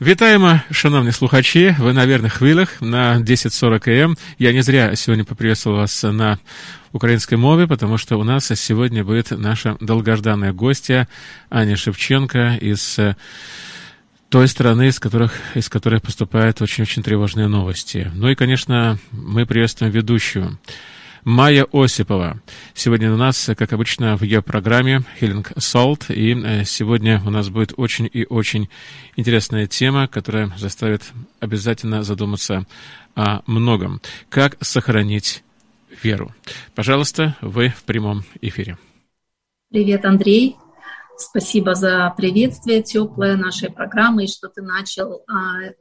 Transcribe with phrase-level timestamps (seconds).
[0.00, 1.76] Вітаємо, шановні слухачі.
[1.78, 4.16] Ви на верных хвилях на 10.40 м.
[4.38, 6.38] Я не зря сегодня поприветствовал вас на
[6.92, 11.08] украинской мове, потому что у нас сегодня будет наша долгожданная гостья
[11.50, 13.16] Аня Шевченко из э,
[14.28, 18.10] той страны, из, которых, из которой поступают очень-очень тревожные новости.
[18.14, 20.58] Ну и, конечно, мы приветствуем ведущую.
[21.23, 22.41] Майя Осипова.
[22.73, 26.13] Сегодня у нас, как обычно, в ее программе Healing Salt.
[26.13, 28.69] И э, сегодня у нас будет очень и очень
[29.15, 31.03] интересная тема, которая заставит
[31.39, 32.65] обязательно задуматься
[33.15, 34.01] о многом.
[34.29, 35.43] Как сохранить
[36.03, 36.33] веру.
[36.75, 38.77] Пожалуйста, вы в прямом эфире.
[39.69, 40.55] Привет, Андрей.
[41.17, 45.73] Спасибо за приветствие теплое нашей программы и что ты начал а,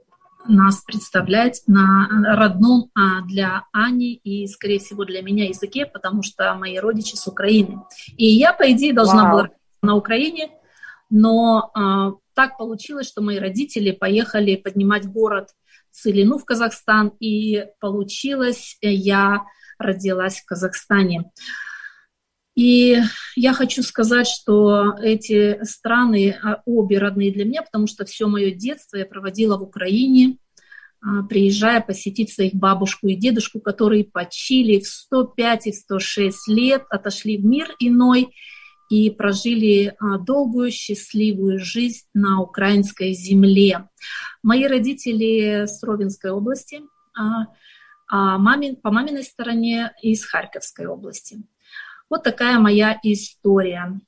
[0.49, 6.53] нас представлять на родном а, для Ани и, скорее всего, для меня языке, потому что
[6.55, 7.83] мои родичи с Украины.
[8.17, 9.33] И я, по идее, должна Вау.
[9.33, 9.49] была
[9.83, 10.51] на Украине,
[11.11, 15.51] но а, так получилось, что мои родители поехали поднимать город
[15.91, 19.45] Целину в Казахстан, и получилось, э, я
[19.79, 21.31] родилась в Казахстане.
[22.55, 22.99] И
[23.37, 28.51] я хочу сказать, что эти страны а, обе родные для меня, потому что все мое
[28.51, 30.39] детство я проводила в Украине,
[31.29, 37.39] приезжая посетить своих бабушку и дедушку, которые почили в 105 и в 106 лет, отошли
[37.39, 38.35] в мир иной
[38.91, 43.89] и прожили а, долгую счастливую жизнь на украинской земле.
[44.43, 46.81] Мои родители с Ровенской области,
[47.15, 51.43] а мамин, по маминой стороне из Харьковской области.
[52.09, 54.01] Вот такая моя история.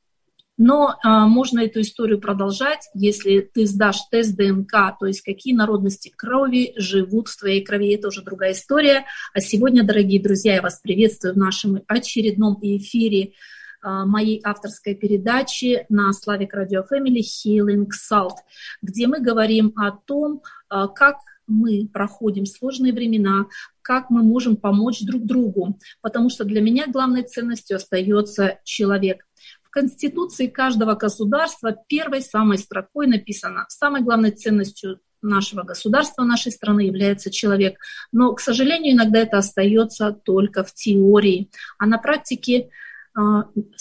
[0.62, 6.12] Но а, можно эту историю продолжать, если ты сдашь тест ДНК, то есть какие народности
[6.14, 9.06] крови живут в твоей крови, это уже другая история.
[9.32, 13.32] А сегодня, дорогие друзья, я вас приветствую в нашем очередном эфире
[13.80, 18.36] а, моей авторской передачи на Slavic Radio Family Healing Salt,
[18.82, 23.46] где мы говорим о том, а, как мы проходим сложные времена,
[23.80, 29.24] как мы можем помочь друг другу, потому что для меня главной ценностью остается человек.
[29.70, 36.80] В Конституции каждого государства первой самой строкой написано, самой главной ценностью нашего государства, нашей страны
[36.80, 37.78] является человек.
[38.10, 42.70] Но, к сожалению, иногда это остается только в теории, а на практике
[43.16, 43.20] э,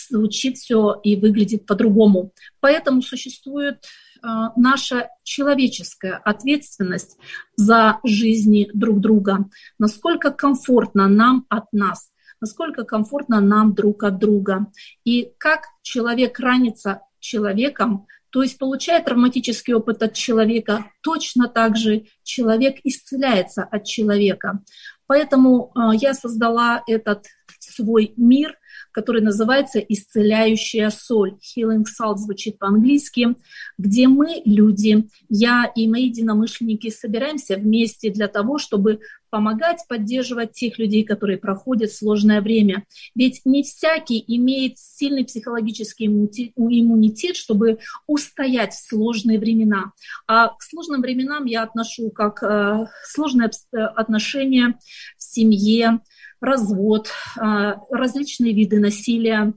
[0.09, 2.33] звучит все и выглядит по-другому.
[2.59, 3.83] Поэтому существует
[4.21, 7.17] а, наша человеческая ответственность
[7.55, 12.11] за жизни друг друга, насколько комфортно нам от нас,
[12.41, 14.67] насколько комфортно нам друг от друга,
[15.03, 22.05] и как человек ранится человеком, то есть получает травматический опыт от человека, точно так же
[22.23, 24.63] человек исцеляется от человека.
[25.07, 27.25] Поэтому э, я создала этот
[27.59, 28.55] свой мир,
[28.91, 31.37] который называется «Исцеляющая соль».
[31.41, 33.35] Healing Salt звучит по-английски,
[33.77, 38.99] где мы, люди, я и мои единомышленники собираемся вместе для того, чтобы
[39.29, 42.85] помогать, поддерживать тех людей, которые проходят сложное время.
[43.15, 49.91] Ведь не всякий имеет сильный психологический иммунитет, чтобы устоять в сложные времена.
[50.27, 54.77] А к сложным временам я отношу как э, сложные э, отношения
[55.17, 55.99] в семье,
[56.41, 59.53] развод, а, различные виды насилия,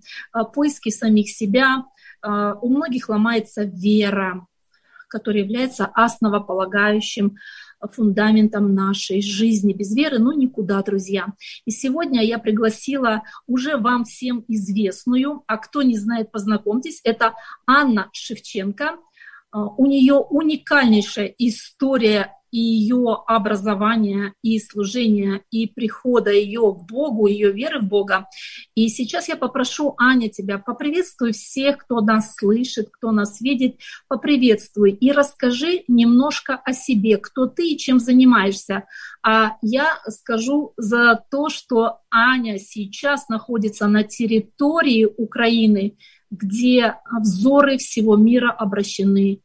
[0.52, 1.84] поиски самих себя.
[2.24, 4.46] У многих ломается вера,
[5.12, 7.36] которая является основополагающим
[7.90, 9.72] фундаментом нашей жизни.
[9.72, 11.26] Без веры, ну, никуда, друзья.
[11.64, 17.34] И сегодня я пригласила уже вам всем известную, а кто не знает, познакомьтесь, это
[17.66, 18.98] Анна Шевченко.
[19.52, 27.50] У нее уникальнейшая история и ее образования, и служения, и прихода ее к Богу, ее
[27.50, 28.28] веры в Бога.
[28.74, 34.92] И сейчас я попрошу, Аня, тебя поприветствуй всех, кто нас слышит, кто нас видит, поприветствуй
[34.92, 38.84] и расскажи немножко о себе, кто ты и чем занимаешься.
[39.22, 45.96] А я скажу за то, что Аня сейчас находится на территории Украины,
[46.30, 49.40] где взоры всего мира обращены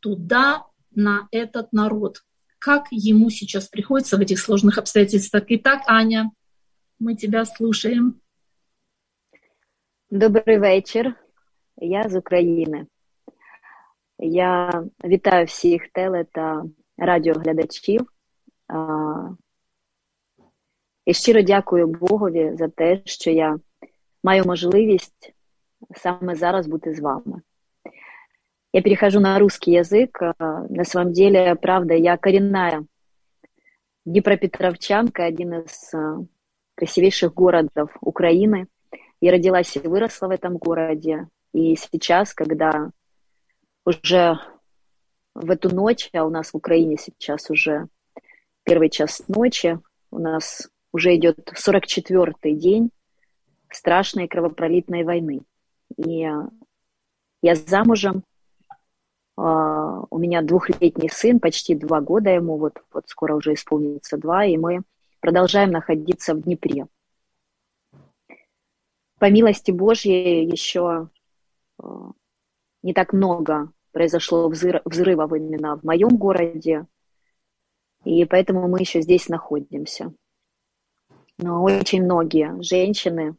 [0.00, 0.64] туда,
[0.98, 2.24] на этот народ
[2.59, 5.43] как ему сейчас приходится в этих сложных обстоятельствах.
[5.47, 6.31] Итак, Аня,
[6.99, 8.21] мы тебя слушаем.
[10.09, 11.15] Добрий вечір.
[11.77, 12.85] Я з України.
[14.19, 16.63] Я вітаю всіх теле та
[16.97, 18.01] радіоглядачів.
[21.05, 23.59] І щиро дякую Богові за те, що я
[24.23, 25.33] маю можливість
[25.95, 27.41] саме зараз бути з вами.
[28.72, 30.20] Я перехожу на русский язык.
[30.20, 32.84] Э, на самом деле, правда, я коренная
[34.04, 36.16] Днепропетровчанка, один из э,
[36.74, 38.66] красивейших городов Украины.
[39.20, 41.28] Я родилась и выросла в этом городе.
[41.52, 42.90] И сейчас, когда
[43.84, 44.38] уже
[45.34, 47.88] в эту ночь, а у нас в Украине сейчас уже
[48.64, 49.78] первый час ночи,
[50.10, 52.90] у нас уже идет 44-й день
[53.70, 55.40] страшной кровопролитной войны.
[55.96, 56.26] И
[57.42, 58.24] я замужем,
[59.40, 64.56] у меня двухлетний сын, почти два года ему, вот, вот скоро уже исполнится два, и
[64.56, 64.82] мы
[65.20, 66.88] продолжаем находиться в Днепре.
[69.20, 71.08] По милости Божьей еще
[71.78, 72.10] а,
[72.82, 76.86] не так много произошло взрывов именно в моем городе,
[78.04, 80.12] и поэтому мы еще здесь находимся.
[81.36, 83.36] Но очень многие женщины,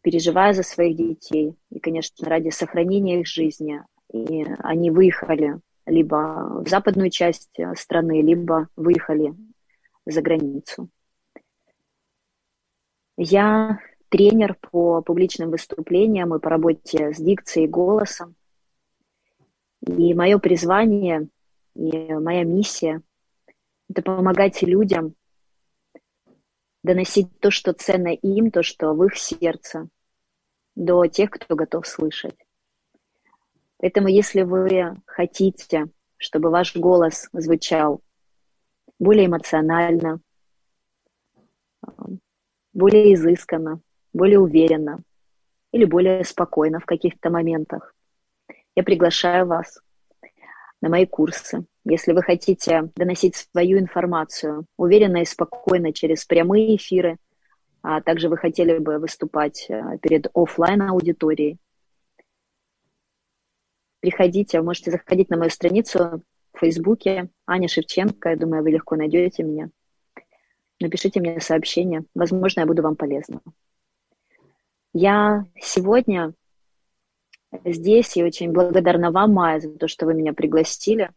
[0.00, 6.68] переживая за своих детей, и, конечно, ради сохранения их жизни, и они выехали либо в
[6.68, 9.34] западную часть страны, либо выехали
[10.06, 10.88] за границу.
[13.16, 18.34] Я тренер по публичным выступлениям и по работе с дикцией и голосом.
[19.86, 21.28] И мое призвание
[21.74, 23.02] и моя миссия–
[23.88, 25.14] это помогать людям
[26.82, 29.88] доносить то, что ценно им, то, что в их сердце,
[30.74, 32.36] до тех, кто готов слышать.
[33.80, 35.86] Поэтому если вы хотите,
[36.18, 38.02] чтобы ваш голос звучал
[38.98, 40.20] более эмоционально,
[42.74, 43.80] более изысканно,
[44.12, 45.02] более уверенно
[45.72, 47.94] или более спокойно в каких-то моментах,
[48.76, 49.80] я приглашаю вас
[50.82, 51.64] на мои курсы.
[51.84, 57.16] Если вы хотите доносить свою информацию уверенно и спокойно через прямые эфиры,
[57.82, 61.58] а также вы хотели бы выступать э, перед офлайн аудиторией,
[64.00, 68.96] приходите, вы можете заходить на мою страницу в Фейсбуке Аня Шевченко, я думаю, вы легко
[68.96, 69.70] найдете меня.
[70.80, 73.40] Напишите мне сообщение, возможно, я буду вам полезна.
[74.92, 76.34] Я сегодня
[77.64, 81.10] здесь и очень благодарна вам, Майя, за то, что вы меня пригласили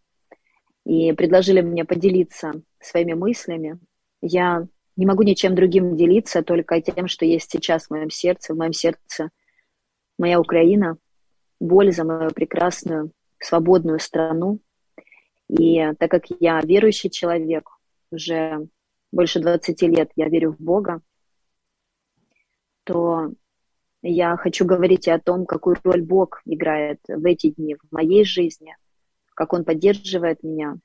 [0.86, 3.80] и предложили мне поделиться своими мыслями.
[4.22, 8.54] Я не могу ничем другим делиться, только тем, что есть сейчас в моем сердце.
[8.54, 9.30] В моем сердце
[10.20, 10.98] моя Украина,
[11.64, 14.60] боль за мою прекрасную, свободную страну.
[15.48, 17.70] И так как я верующий человек,
[18.12, 18.68] уже
[19.12, 21.02] больше 20 лет я верю в Бога,
[22.84, 23.32] то
[24.02, 28.26] я хочу говорить и о том, какую роль Бог играет в эти дни в моей
[28.26, 28.76] жизни,
[29.34, 30.76] как Он поддерживает меня,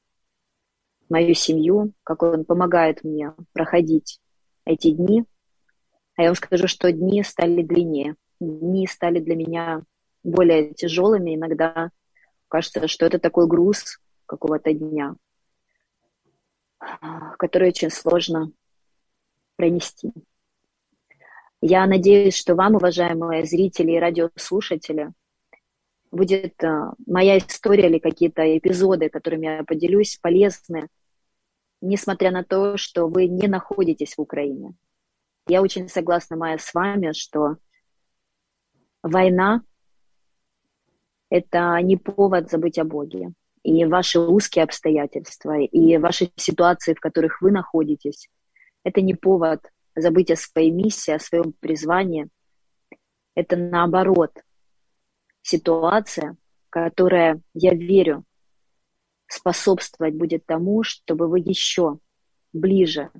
[1.08, 4.20] мою семью, как Он помогает мне проходить
[4.64, 5.24] эти дни.
[6.14, 8.14] А я вам скажу, что дни стали длиннее.
[8.38, 9.82] Дни стали для меня
[10.22, 11.34] более тяжелыми.
[11.34, 11.90] Иногда
[12.48, 15.14] кажется, что это такой груз какого-то дня,
[17.38, 18.52] который очень сложно
[19.56, 20.12] пронести.
[21.60, 25.12] Я надеюсь, что вам, уважаемые зрители и радиослушатели,
[26.12, 30.86] будет э, моя история или какие-то эпизоды, которыми я поделюсь, полезны,
[31.80, 34.74] несмотря на то, что вы не находитесь в Украине.
[35.48, 37.56] Я очень согласна, Майя, с вами, что
[39.02, 39.62] война–
[41.30, 43.32] это не повод забыть о Боге.
[43.62, 48.28] И ваши узкие обстоятельства, и ваши ситуации, в которых вы находитесь,
[48.84, 49.60] это не повод
[49.94, 52.28] забыть о своей миссии, о своем призвании.
[53.34, 54.32] Это наоборот
[55.42, 56.36] ситуация,
[56.70, 58.24] которая, я верю,
[59.26, 61.98] способствовать будет тому, чтобы вы еще
[62.52, 63.10] ближе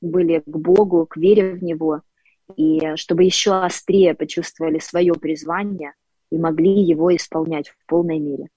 [0.00, 2.02] были к Богу, к вере в Него,
[2.56, 5.94] и чтобы еще острее почувствовали свое призвание
[6.36, 8.48] и могли его исполнять в полной мере.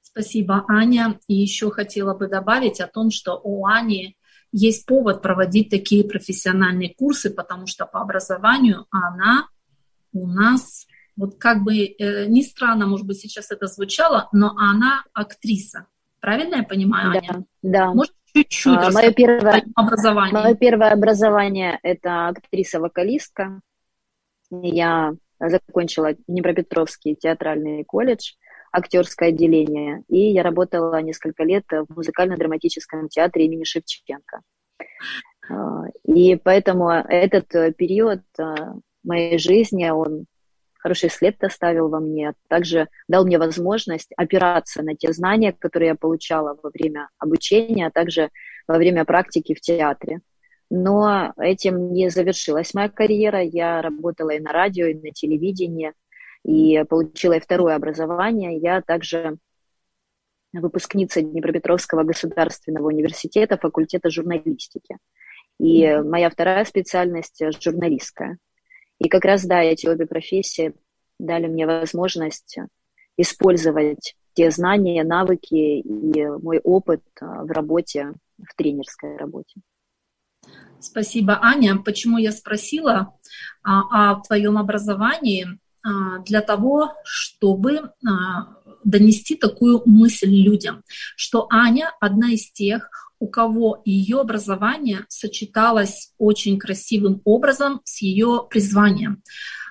[0.00, 1.18] Спасибо, Аня.
[1.26, 4.16] И еще хотела бы добавить о том, что у Ани
[4.52, 9.48] есть повод проводить такие профессиональные курсы, потому что по образованию она
[10.12, 15.04] у нас, вот как бы э, не странно, может быть, сейчас это звучало, но она
[15.12, 15.86] актриса.
[16.20, 17.44] Правильно я понимаю, да, Аня?
[17.62, 17.92] Да.
[17.92, 20.32] Может, чуть-чуть а, мое первое образование.
[20.32, 23.60] Мое первое образование– это актриса-вокалистка.
[24.50, 28.32] Я закончила Днепропетровский театральный колледж–
[28.76, 34.42] актерское отделение, и я работала несколько лет в музыкально-драматическом театре имени Шевченко.
[35.48, 40.26] А, и поэтому этот период а, моей жизни, он
[40.78, 45.88] хороший след оставил во мне, а также дал мне возможность опираться на те знания, которые
[45.88, 48.30] я получала во время обучения, а также
[48.68, 50.20] во время практики в театре.
[50.68, 53.42] Но этим не завершилась моя карьера.
[53.42, 55.92] Я работала и на радио, и на телевидении–
[56.46, 58.56] и получила и второе образование.
[58.56, 59.36] Я также
[60.52, 64.96] выпускница Днепропетровского государственного университета факультета журналистики.
[65.58, 68.38] И моя вторая специальность– журналистская.
[69.00, 70.72] И как раз, да, эти обе профессии
[71.18, 72.58] дали мне возможность
[73.16, 79.60] использовать те знания, навыки и мой опыт в работе, в тренерской работе.
[80.80, 81.76] Спасибо, Аня.
[81.76, 83.14] Почему я спросила
[83.62, 85.58] а, о твоем образовании?
[85.82, 90.82] А, для того, чтобы а, донести такую мысль людям,
[91.16, 98.46] что Аня одна из тех, у кого ее образование сочеталось очень красивым образом с ее
[98.48, 99.22] призванием.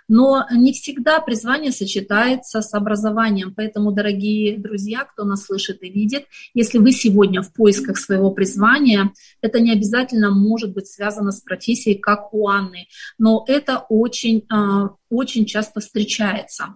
[0.07, 3.53] Но не всегда призвание сочетается с образованием.
[3.55, 9.11] Поэтому, дорогие друзья, кто нас слышит и видит, если вы сегодня в поисках своего призвания,
[9.41, 12.87] это не обязательно может быть связано с профессией, как у Анны.
[13.17, 16.75] Но это очень, а, очень часто встречается.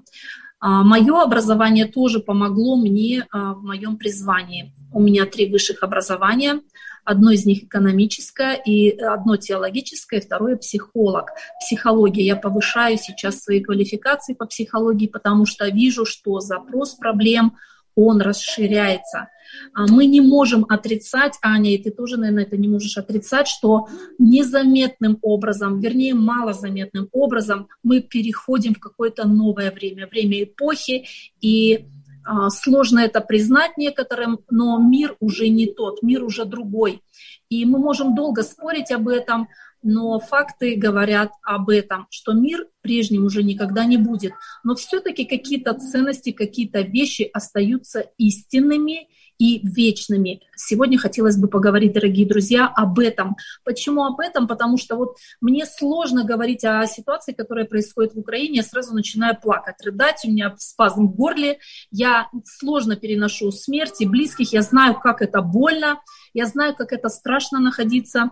[0.60, 4.74] А, Мое образование тоже помогло мне а, в моем призвании.
[4.92, 6.62] У меня три высших образования.
[7.10, 11.32] Одно из них экономическое, и одно теологическое, второе психолог.
[11.60, 12.24] Психология.
[12.24, 17.58] Я повышаю сейчас свои квалификации по психологии, потому что вижу, что запрос проблем,
[17.96, 19.30] он расширяется.
[19.74, 23.88] А мы не можем отрицать, Аня, и ты тоже, наверное, это не можешь отрицать, что
[24.20, 31.08] незаметным образом, вернее, малозаметным образом мы переходим в какое-то новое время, время эпохи,
[31.42, 31.88] и
[32.50, 37.02] сложно это признать некоторым, но мир уже не тот, мир уже другой.
[37.50, 39.48] И мы можем долго спорить об этом,
[39.82, 44.34] но факты говорят об этом, что мир прежним уже никогда не будет.
[44.64, 49.08] Но все-таки какие-то ценности, какие-то вещи остаются истинными,
[49.40, 50.42] и вечными.
[50.56, 53.38] Сегодня хотелось бы поговорить, дорогие друзья, об этом.
[53.64, 54.48] Почему об этом?
[54.48, 58.58] Потому что вот мне сложно говорить о ситуации, которая происходит в Украине.
[58.58, 61.60] Я сразу начинаю плакать, рыдать, у меня спазм в горле.
[61.90, 66.02] Я сложно переношу смерти близких, я знаю, как это больно,
[66.34, 68.32] я знаю, как это страшно находиться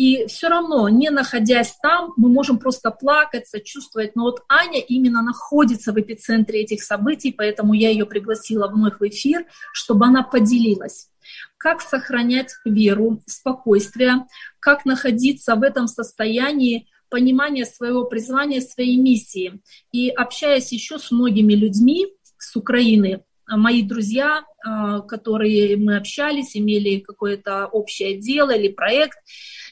[0.00, 4.16] и все равно, не находясь там, мы можем просто плакать, сочувствовать.
[4.16, 9.06] Но вот Аня именно находится в эпицентре этих событий, поэтому я ее пригласила вновь в
[9.06, 11.10] эфир, чтобы она поделилась.
[11.58, 14.26] Как сохранять веру, спокойствие,
[14.58, 19.60] как находиться в этом состоянии понимания своего призвания, своей миссии.
[19.92, 22.06] И общаясь еще с многими людьми
[22.38, 23.22] с Украины,
[23.56, 29.18] мои друзья, а, которые мы общались, имели какое-то общее дело или проект,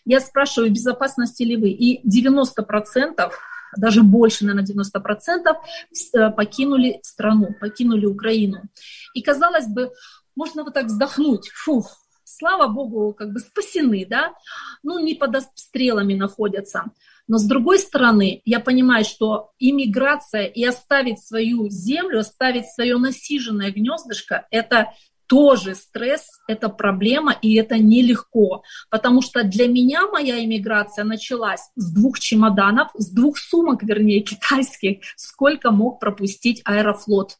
[0.04, 1.70] я спрашиваю, безопасности ли вы?
[1.70, 3.30] И 90%,
[3.76, 5.56] даже больше, наверное, 90%
[6.14, 8.62] э, покинули страну, покинули Украину.
[9.14, 9.92] И, казалось бы,
[10.34, 14.32] можно вот так вздохнуть, фух, слава богу, как бы спасены, да,
[14.82, 16.84] ну, не под обстрелами находятся.
[17.28, 23.70] Но с другой стороны, я понимаю, что иммиграция и оставить свою землю, оставить свое насиженное
[23.70, 24.94] гнездышко, это
[25.28, 31.92] тоже стресс, это проблема, и это нелегко, потому что для меня моя иммиграция началась с
[31.92, 37.36] двух чемоданов, с двух сумок, вернее, китайских, сколько мог пропустить аэрофлот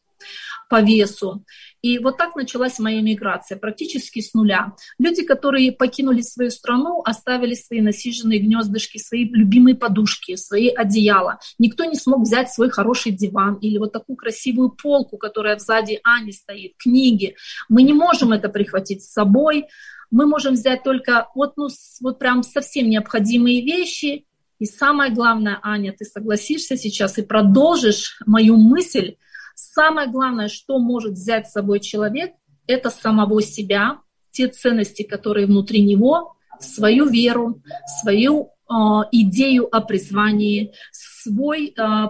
[0.69, 1.43] по весу.
[1.81, 4.73] И вот так началась моя миграция, практически с нуля.
[4.97, 11.39] Люди, которые покинули свою страну, оставили свои насиженные гнездышки, свои любимые подушки, свои одеяла.
[11.57, 16.31] Никто не смог взять свой хороший диван или вот такую красивую полку, которая сзади Ани
[16.31, 17.35] стоит, книги.
[17.69, 19.65] Мы не можем это прихватить с собой.
[20.11, 21.69] Мы можем взять только вот, ну,
[22.01, 24.25] вот прям совсем необходимые вещи.
[24.57, 29.15] И самое главное, Аня, ты согласишься сейчас и продолжишь мою мысль,
[29.61, 32.31] Самое главное, что может взять с собой человек,
[32.65, 33.99] это самого себя,
[34.31, 37.61] те ценности, которые внутри него, свою веру,
[38.01, 38.73] свою э,
[39.11, 42.07] идею о призвании, свой э,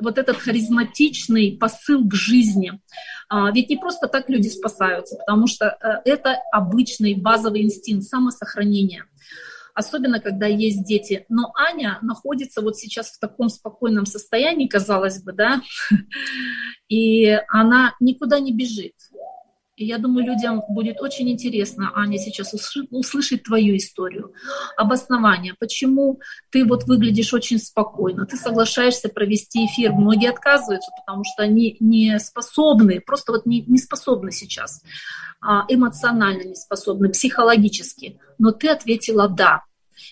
[0.00, 2.80] вот этот харизматичный посыл к жизни.
[3.28, 9.04] А, ведь не просто так люди спасаются, потому что э, это обычный базовый инстинкт самосохранения
[9.80, 11.26] особенно когда есть дети.
[11.28, 15.60] Но Аня находится вот сейчас в таком спокойном состоянии, казалось бы, да,
[16.88, 18.94] и она никуда не бежит.
[19.80, 22.52] И я думаю, людям будет очень интересно, Аня, сейчас
[22.90, 24.34] услышать твою историю,
[24.76, 26.20] обоснование, почему
[26.50, 29.92] ты вот выглядишь очень спокойно, ты соглашаешься провести эфир.
[29.92, 34.82] Многие отказываются, потому что они не способны, просто вот не, не способны сейчас,
[35.40, 38.20] а, эмоционально не способны, психологически.
[38.36, 39.62] Но ты ответила «да».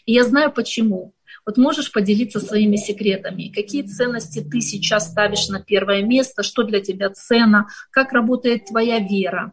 [0.07, 1.15] И я знаю почему.
[1.47, 6.81] Вот можешь поделиться своими секретами, какие ценности ты сейчас ставишь на первое место, что для
[6.81, 9.53] тебя ценно, как работает твоя вера.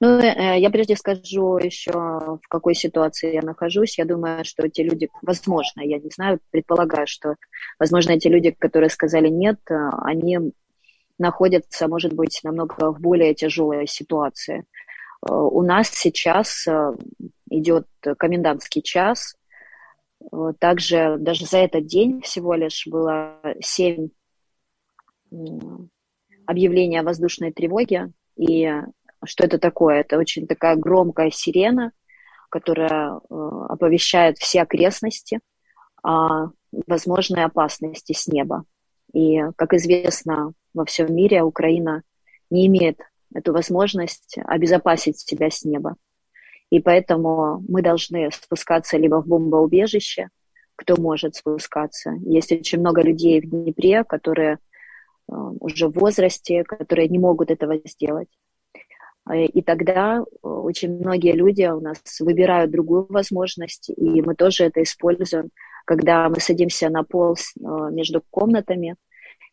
[0.00, 3.98] Ну, э, я прежде скажу еще, в какой ситуации я нахожусь.
[3.98, 7.36] Я думаю, что те люди, возможно, я не знаю, предполагаю, что,
[7.78, 10.52] возможно, эти люди, которые сказали нет, э, они
[11.18, 14.64] находятся, может быть, намного в более тяжелой ситуации.
[15.26, 16.66] Э, у нас сейчас
[17.50, 17.86] идет
[18.18, 19.36] комендантский час.
[20.58, 24.10] Также даже за этот день всего лишь было семь
[26.46, 28.12] объявление о воздушной тревоге.
[28.36, 28.70] И
[29.24, 30.00] что это такое?
[30.00, 31.92] Это очень такая громкая сирена,
[32.48, 33.34] которая э,
[33.68, 35.40] оповещает все окрестности
[36.02, 36.48] о
[36.86, 38.64] возможной опасности с неба.
[39.12, 42.02] И, как известно, во всем мире Украина
[42.50, 43.00] не имеет
[43.34, 45.96] эту возможность обезопасить себя с неба.
[46.70, 50.28] И поэтому мы должны спускаться либо в бомбоубежище,
[50.76, 52.12] кто может спускаться.
[52.24, 54.58] Есть очень много людей в Днепре, которые э,
[55.34, 58.28] уже в возрасте, которые не могут этого сделать.
[59.28, 64.64] Э, и тогда э, очень многие люди у нас выбирают другую возможность, и мы тоже
[64.64, 65.50] это используем,
[65.84, 67.36] когда мы садимся на пол
[67.90, 68.96] между комнатами,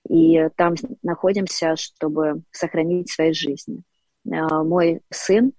[0.09, 3.81] и там находимся, чтобы сохранить свои жизни.
[4.23, 5.53] Мой сын,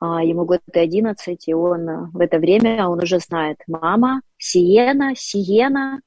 [0.00, 6.00] ему год 11, и он в это время, он уже знает, мама, Сиена, Сиена.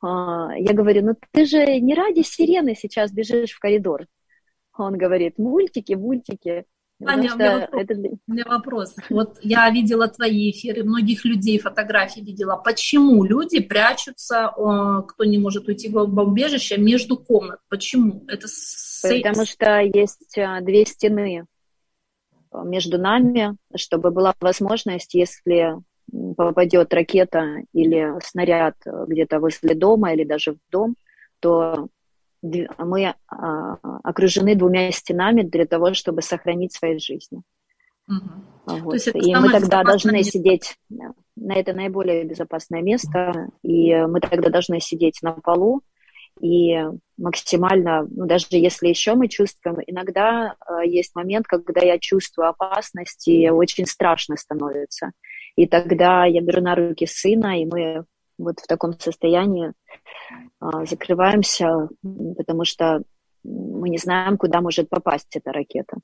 [0.00, 4.06] А, я говорю, ну ты же не ради сирены сейчас бежишь в коридор.
[4.76, 6.64] Он говорит, мультики, мультики.
[7.04, 7.94] Аня, у меня, вопрос, это...
[7.94, 8.96] у меня вопрос.
[9.10, 12.56] Вот я видела твои эфиры, многих людей фотографии видела.
[12.56, 17.60] Почему люди прячутся, кто не может уйти в бомбежище, между комнат?
[17.68, 18.24] Почему?
[18.28, 18.46] Это
[19.02, 21.44] Потому что есть а, две стены
[22.64, 25.76] между нами, чтобы была возможность, если
[26.36, 30.96] попадет ракета или снаряд где-то возле дома или даже в дом,
[31.40, 31.88] то
[32.42, 37.42] мы а, окружены двумя стенами для того, чтобы сохранить свои жизни.
[38.08, 38.80] Угу.
[38.84, 39.06] Вот.
[39.14, 40.32] И мы тогда должны место.
[40.32, 45.82] сидеть на это наиболее безопасное место, и мы тогда должны сидеть на полу
[46.40, 46.76] и
[47.16, 53.26] максимально, ну, даже если еще мы чувствуем, иногда э, есть момент, когда я чувствую опасность,
[53.26, 55.12] и очень страшно становится.
[55.56, 58.04] И тогда я беру на руки сына, и мы
[58.38, 59.72] вот в таком состоянии
[60.60, 61.88] а, закрываемся,
[62.36, 63.02] потому что
[63.44, 65.98] мы не знаем, куда может попасть эта ракета.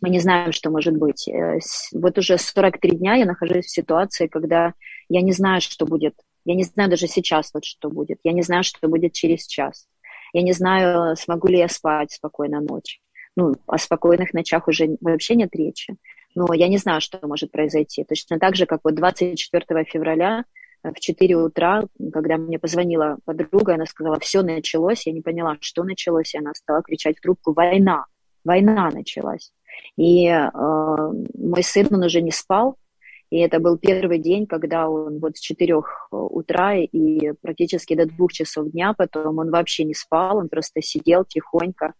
[0.00, 1.28] Мы не знаем, что может быть.
[1.28, 1.58] Э,
[1.92, 4.74] вот уже 43 дня я нахожусь в ситуации, когда
[5.08, 6.14] я не знаю, что будет.
[6.44, 8.18] Я не знаю даже сейчас, вот что будет.
[8.24, 9.86] Я не знаю, что будет через час.
[10.32, 13.00] Я не знаю, смогу ли я спать спокойно ночь.
[13.36, 15.96] Ну, о спокойных ночах уже вообще нет речи
[16.34, 18.04] но я не знаю, что может произойти.
[18.04, 20.44] Точно так же, как вот 24 февраля
[20.82, 25.84] в 4 утра, когда мне позвонила подруга, она сказала, все началось, я не поняла, что
[25.84, 28.06] началось, и она стала кричать в трубку, война,
[28.44, 29.52] война началась.
[29.96, 32.76] И э, мой сын, он уже не спал,
[33.30, 38.04] и это был первый день, когда он вот с 4 э, утра и практически до
[38.04, 41.94] двух часов дня потом он вообще не спал, он просто сидел тихонько,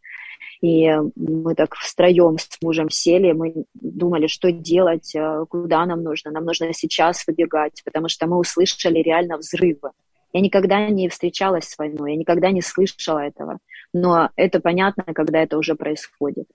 [0.61, 6.31] и мы так втроем с мужем сели, мы думали, что делать, э, куда нам нужно.
[6.31, 9.91] Нам нужно сейчас выбегать, потому что мы услышали реально взрывы.
[10.33, 13.59] Я никогда не встречалась с войной, я никогда не слышала этого.
[13.93, 16.47] Но это понятно, когда это уже происходит.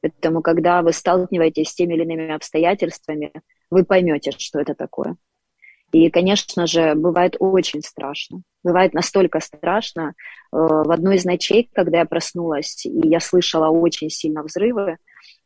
[0.00, 3.32] Поэтому, когда вы сталкиваетесь с теми или иными обстоятельствами,
[3.70, 5.16] вы поймете, что это такое.
[5.94, 8.42] И, конечно же, бывает очень страшно.
[8.64, 10.14] Бывает настолько страшно.
[10.52, 14.96] Э, в одной из ночей, когда я проснулась, и я слышала очень сильно взрывы,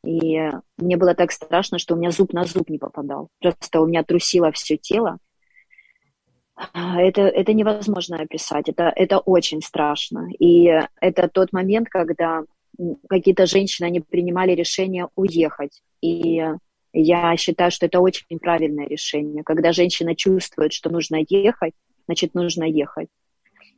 [0.07, 3.29] и мне было так страшно, что у меня зуб на зуб не попадал.
[3.43, 5.19] Просто у меня трусило все тело.
[6.73, 10.31] Это, это невозможно описать, это, это очень страшно.
[10.39, 12.45] И это тот момент, когда
[13.07, 15.83] какие-то женщины, они принимали решение уехать.
[16.01, 16.43] И
[16.93, 19.43] я считаю, что это очень правильное решение.
[19.45, 21.75] Когда женщина чувствует, что нужно ехать,
[22.07, 23.09] значит, нужно ехать.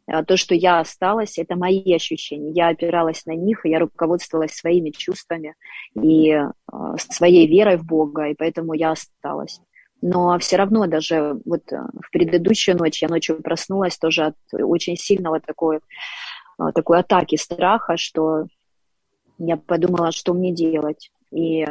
[0.07, 2.51] А то, что я осталась, это мои ощущения.
[2.51, 5.55] Я опиралась на них, и я руководствовалась своими чувствами
[5.95, 6.47] и э,
[6.99, 9.61] своей верой в Бога, и поэтому я осталась.
[10.03, 14.97] Но все равно даже вот э, в предыдущую ночь, я ночью проснулась тоже от очень
[14.97, 15.81] сильного такой,
[16.75, 18.47] такой атаки страха, что
[19.39, 21.11] я подумала, что мне делать.
[21.33, 21.67] И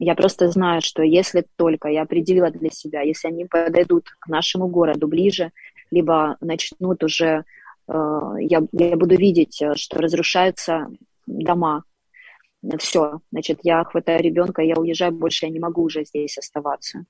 [0.00, 4.66] я просто знаю, что если только я определила для себя, если они подойдут к нашему
[4.66, 5.52] городу ближе,
[5.90, 7.44] либо начнут уже,
[7.86, 10.88] э, я, я буду видеть, э, что разрушаются
[11.26, 11.84] дома,
[12.78, 17.04] все, значит, я хватаю ребенка, я уезжаю, больше я не могу уже здесь оставаться.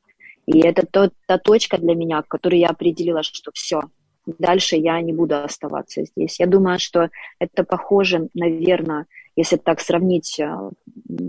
[0.46, 3.82] И это тот, та точка для меня, которую я определила, что все,
[4.26, 6.40] дальше я не буду оставаться здесь.
[6.40, 10.70] Я думаю, что это похоже, наверное, если так сравнить, э,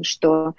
[0.02, 0.56] что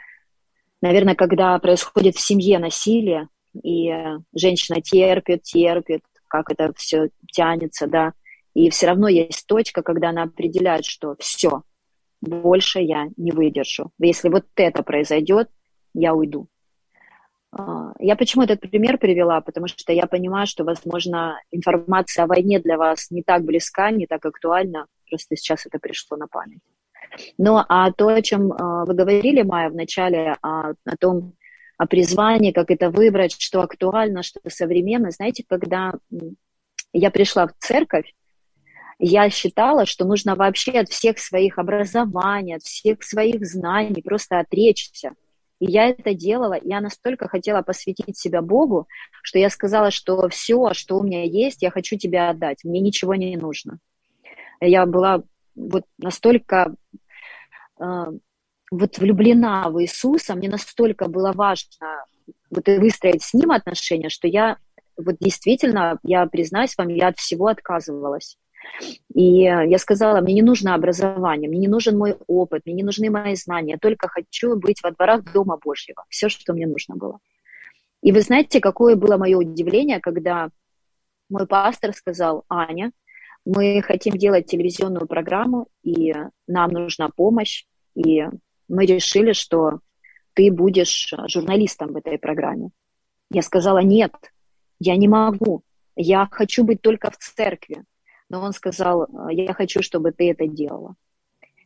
[0.83, 7.87] наверное, когда происходит в семье насилие, и э, женщина терпит, терпит, как это все тянется,
[7.87, 8.13] да,
[8.55, 11.63] и все равно есть точка, когда она определяет, что все,
[12.21, 13.91] больше я не выдержу.
[13.99, 15.49] Если вот это произойдет,
[15.95, 16.49] я уйду.
[17.53, 19.41] А, я почему этот пример привела?
[19.41, 24.07] Потому что я понимаю, что, возможно, информация о войне для вас не так близка, не
[24.07, 26.61] так актуальна, просто сейчас это пришло на память.
[27.39, 31.35] Но а то, о чем а, вы говорили, Майя, в начале, а, о том,
[31.79, 35.95] о призвании, как это выбрать, что актуально, что современно, знаете, когда
[36.93, 38.13] я пришла в церковь,
[38.99, 45.15] я считала, что нужно вообще от всех своих образований, от всех своих знаний просто отречься.
[45.59, 48.87] И я это делала, я настолько хотела посвятить себя Богу,
[49.23, 53.15] что я сказала, что все, что у меня есть, я хочу тебе отдать, мне ничего
[53.15, 53.79] не нужно.
[54.61, 55.23] Я была
[55.55, 56.75] вот настолько
[58.71, 62.05] вот влюблена в Иисуса, мне настолько было важно
[62.51, 64.57] вот выстроить с Ним отношения, что я
[64.97, 68.39] вот действительно, я признаюсь вам, я от всего отказывалась.
[69.15, 73.11] И я сказала, мне не нужно образование, мне не нужен мой опыт, мне не нужны
[73.11, 76.05] мои знания, я только хочу быть во дворах Дома Божьего.
[76.09, 77.19] Все, что мне нужно было.
[78.03, 80.49] И вы знаете, какое было мое удивление, когда
[81.29, 82.93] мой пастор сказал, Аня,
[83.45, 86.15] мы хотим делать телевизионную программу, и
[86.47, 88.25] нам нужна помощь, и
[88.69, 89.81] мы решили, что
[90.35, 92.71] ты будешь журналистом в этой программе.
[93.31, 94.13] Я сказала, нет,
[94.79, 95.63] я не могу,
[95.97, 97.85] я хочу быть только в церкви
[98.33, 100.95] но он сказал, я хочу, чтобы ты это делала.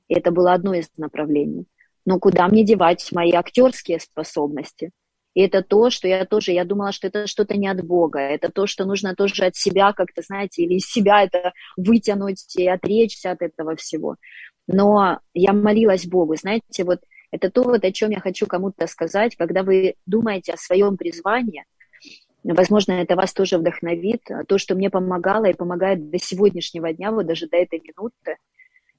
[0.09, 1.67] И это было одно из направлений.
[2.05, 4.91] Но куда мне девать мои актерские способности?
[5.35, 8.51] И это то, что я тоже, я думала, что это что-то не от Бога, это
[8.51, 13.31] то, что нужно тоже от себя как-то, знаете, или из себя это вытянуть и отречься
[13.31, 14.17] от этого всего.
[14.67, 17.01] Но я молилась Богу, знаете, вот
[17.31, 21.65] это то, вот, о чем я хочу кому-то сказать, когда вы думаете о своем призвании–
[22.55, 24.23] Возможно, это вас тоже вдохновит.
[24.47, 28.37] То, что мне помогало и помогает до сегодняшнего дня, вот даже до этой минуты,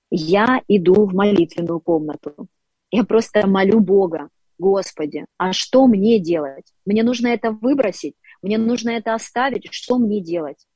[0.09, 2.47] я иду в молитвенную комнату.
[2.91, 6.73] Я просто молю Бога, Господи, а что мне делать?
[6.85, 10.67] Мне нужно это выбросить, мне нужно это оставить, что мне делать?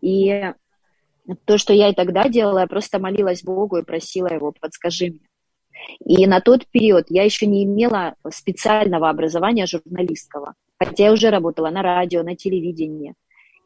[0.00, 0.52] И
[1.44, 5.20] то, что я и тогда делала, я просто молилась Богу и просила Его, подскажи мне.
[6.04, 10.54] И на тот период я еще не имела специального образования журналистского.
[10.78, 13.14] Хотя я уже работала на радио, на телевидении.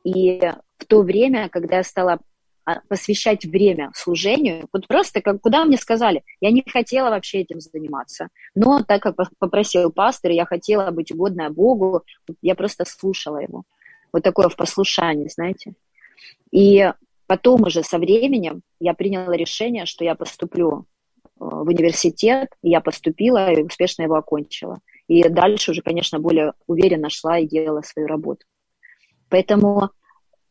[0.05, 0.40] И
[0.79, 2.18] в то время, когда я стала
[2.64, 7.61] а, посвящать время служению, вот просто как куда мне сказали, я не хотела вообще этим
[7.61, 8.29] заниматься.
[8.55, 12.03] Но так как попросил пастор, я хотела быть угодная Богу,
[12.40, 13.64] я просто слушала его.
[14.12, 15.75] Вот такое в послушании, знаете.
[16.51, 16.92] И
[17.33, 22.83] потом уже со временем я приняла решение, что я поступлю э, в университет, и я
[22.83, 24.81] поступила и успешно его окончила.
[25.09, 28.45] И дальше уже, конечно, более уверенно шла и делала свою работу.
[29.31, 29.88] Поэтому,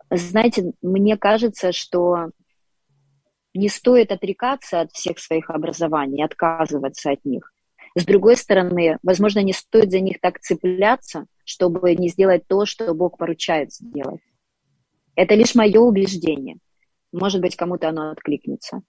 [0.10, 2.32] знаете, мне кажется, что
[3.54, 7.54] не стоит отрекаться от всех своих образований, отказываться от них.
[7.94, 12.92] С другой стороны, возможно, не стоит за них так цепляться, чтобы не сделать то, что
[12.96, 14.22] Бог поручает сделать.
[15.16, 16.58] Это лишь мое убеждение.
[17.12, 18.82] Может быть, кому-то оно откликнется.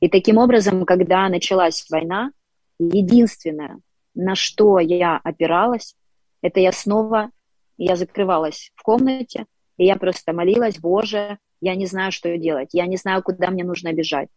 [0.00, 2.32] И таким образом, когда началась война,
[2.78, 3.80] единственное,
[4.14, 5.94] на что я опиралась,
[6.42, 7.30] это я снова,
[7.76, 12.86] я закрывалась в комнате, и я просто молилась, Боже, я не знаю, что делать, я
[12.86, 14.28] не знаю, куда мне нужно бежать.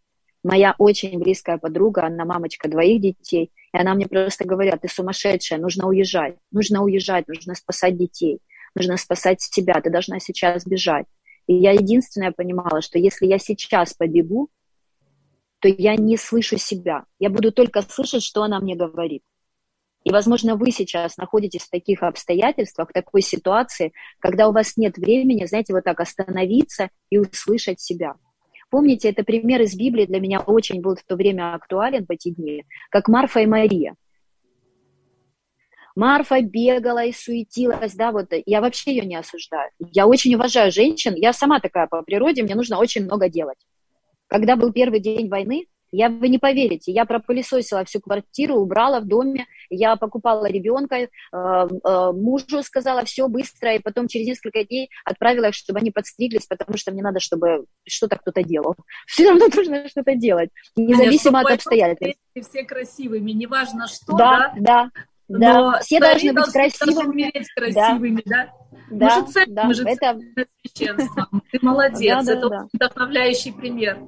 [0.43, 5.57] Моя очень близкая подруга, она мамочка двоих детей, и она мне просто говорит, ты сумасшедшая,
[5.57, 8.39] нужно уезжать, нужно уезжать, нужно спасать детей,
[8.75, 11.05] нужно спасать себя, ты должна сейчас бежать.
[11.47, 14.49] И я единственное понимала, что если я сейчас побегу,
[15.59, 17.05] то я не слышу себя.
[17.19, 19.23] Я буду только слышать, что она мне говорит.
[20.03, 24.97] И, возможно, вы сейчас находитесь в таких обстоятельствах, в такой ситуации, когда у вас нет
[24.97, 28.15] времени, знаете, вот так остановиться и услышать себя.
[28.69, 32.31] Помните, это пример из Библии для меня очень был в то время актуален в эти
[32.31, 33.95] дни, как Марфа и Мария.
[35.95, 39.69] Марфа бегала и суетилась, да, вот я вообще ее не осуждаю.
[39.79, 43.59] Я очень уважаю женщин, я сама такая по природе, мне нужно очень много делать.
[44.27, 49.05] Когда был первый день войны, я, вы не поверите, я пропылесосила всю квартиру, убрала в
[49.05, 54.89] доме, я покупала ребенка, э, э, мужу сказала все быстро, и потом через несколько дней
[55.05, 58.75] отправила их, чтобы они подстриглись, потому что мне надо, чтобы что-то кто-то делал.
[59.05, 62.19] Все равно нужно что-то делать, независимо Аня, от обстоятельств.
[62.41, 64.51] Все красивыми, неважно что, да?
[64.55, 64.91] Да, да.
[65.39, 67.33] Да, все должны быть красивыми.
[67.55, 68.49] красивыми, да?
[68.89, 70.19] Да, мы же ценим, да, мы же это...
[70.61, 71.43] священством.
[71.51, 72.67] Ты молодец, да, да, это да.
[72.73, 73.99] вдохновляющий пример.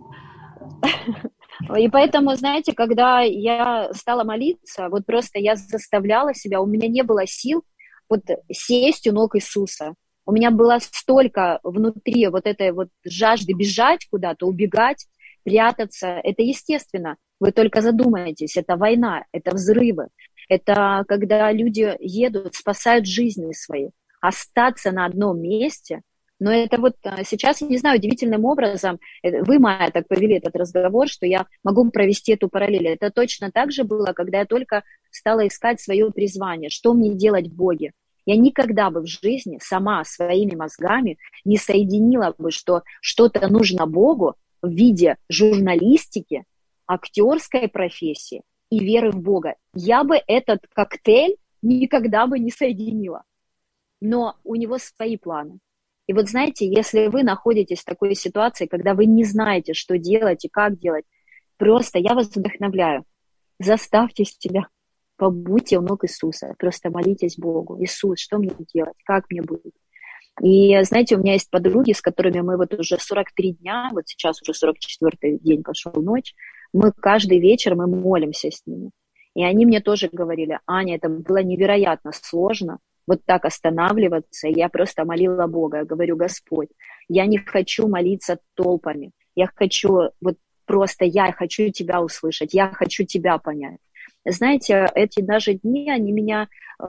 [1.77, 7.01] И поэтому, знаете, когда я стала молиться, вот просто я заставляла себя, у меня не
[7.01, 7.63] было сил
[8.09, 9.95] вот сесть у ног Иисуса.
[10.25, 15.07] У меня было столько внутри вот этой вот жажды бежать куда-то, убегать,
[15.43, 16.19] прятаться.
[16.23, 17.17] Это естественно.
[17.39, 20.07] Вы только задумаетесь, это война, это взрывы,
[20.49, 23.89] это когда люди едут, спасают жизни свои.
[24.21, 26.01] Остаться на одном месте,
[26.39, 30.35] Но это вот а, сейчас, я не знаю, удивительным образом, э, вы, Майя, так повели
[30.35, 32.87] этот разговор, что я могу провести эту параллель.
[32.87, 37.47] Это точно так же было, когда я только стала искать свое призвание, что мне делать
[37.47, 37.93] в Боге.
[38.25, 44.35] Я никогда бы в жизни сама своими мозгами не соединила бы, что что-то нужно Богу
[44.61, 46.43] в виде журналистики,
[46.87, 48.41] актерской профессии
[48.75, 49.55] и веры в Бога.
[49.73, 53.23] Я бы этот коктейль никогда бы не соединила.
[54.01, 55.59] Но у него свои планы.
[56.07, 60.45] И вот знаете, если вы находитесь в такой ситуации, когда вы не знаете, что делать
[60.45, 61.05] и как делать,
[61.57, 63.05] просто я вас вдохновляю.
[63.59, 64.67] Заставьте себя,
[65.15, 67.81] побудьте у ног Иисуса, просто молитесь Богу.
[67.81, 69.73] Иисус, что мне делать, как мне будет?
[70.41, 74.41] И знаете, у меня есть подруги, с которыми мы вот уже 43 дня, вот сейчас
[74.41, 76.35] уже 44 день пошел ночь,
[76.75, 78.91] мы каждый вечер мы молимся с ними.
[79.33, 84.47] И они мне тоже говорили, Аня, это было невероятно сложно, вот так останавливаться.
[84.47, 86.69] Я просто молила Бога, я говорю, Господь,
[87.07, 93.05] я не хочу молиться толпами, я хочу, вот просто я хочу Тебя услышать, я хочу
[93.05, 93.79] Тебя понять.
[94.25, 96.85] Знаете, эти даже дни, они меня, э,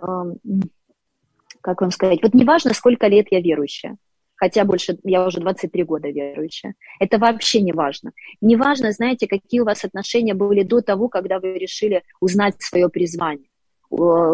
[1.61, 3.97] как вам сказать, вот неважно, сколько лет я верующая,
[4.37, 6.75] хотя больше, я уже 23 года верующая.
[7.01, 8.13] Это вообще не важно.
[8.41, 12.89] Не важно, знаете, какие у вас отношения были до того, когда вы решили узнать свое
[12.89, 13.49] призвание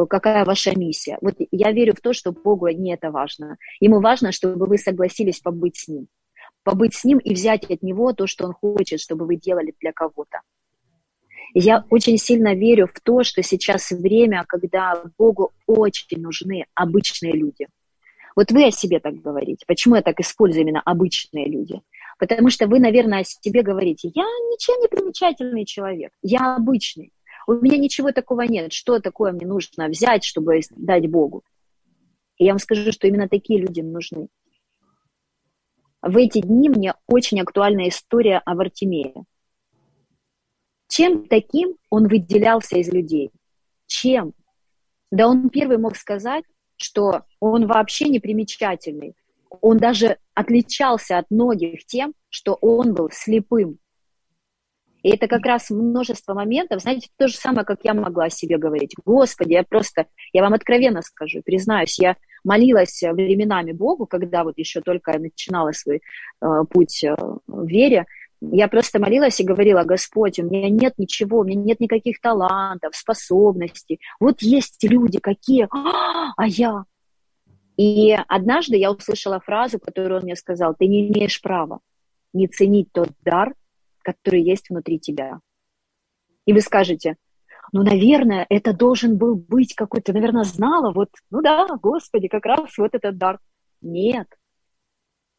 [0.09, 1.19] какая ваша миссия.
[1.21, 3.59] Вот я верю в то, что Богу не это важно.
[3.81, 6.09] Ему важно, чтобы вы согласились побыть с Ним.
[6.65, 9.93] Побыть с Ним и взять от Него то, что Он хочет, чтобы вы делали для
[9.93, 10.41] кого-то.
[11.55, 17.67] Я очень сильно верю в то, что сейчас время, когда Богу очень нужны обычные люди.
[18.35, 19.65] Вот вы о себе так говорите.
[19.67, 21.83] Почему я так использую именно обычные люди?
[22.19, 27.13] Потому что вы, наверное, о себе говорите, я ничем не примечательный человек, я обычный.
[27.47, 28.73] У меня ничего такого нет.
[28.73, 31.43] Что такое мне нужно взять, чтобы дать Богу?
[32.39, 34.29] И я вам скажу, что именно такие люди нужны.
[36.01, 39.25] В эти дни мне очень актуальна история о Вартимее.
[40.89, 43.31] Чем таким он выделялся из людей?
[43.87, 44.35] Чем?
[45.11, 46.45] Да он первый мог сказать,
[46.83, 49.15] что он вообще не примечательный.
[49.61, 53.79] Он даже отличался от многих тем, что он был слепым.
[55.03, 58.57] И это как раз множество моментов, знаете, то же самое, как я могла о себе
[58.57, 58.95] говорить.
[59.05, 64.81] Господи, я просто, я вам откровенно скажу, признаюсь, я молилась временами Богу, когда вот еще
[64.81, 66.03] только начинала свой
[66.41, 67.17] э, путь э,
[67.47, 68.07] в вере,
[68.51, 72.97] я просто молилась и говорила, Господь, у меня нет ничего, у меня нет никаких талантов,
[72.97, 74.01] способностей.
[74.19, 76.85] Вот есть люди какие, а я.
[77.77, 81.81] И однажды я услышала фразу, которую он мне сказал, ты не имеешь права
[82.33, 83.55] не ценить тот дар,
[84.03, 85.41] который есть внутри тебя.
[86.47, 87.17] И вы скажете,
[87.73, 92.77] ну, наверное, это должен был быть какой-то, наверное, знала, вот, ну да, Господи, как раз
[92.77, 93.39] вот этот дар.
[93.81, 94.27] Нет,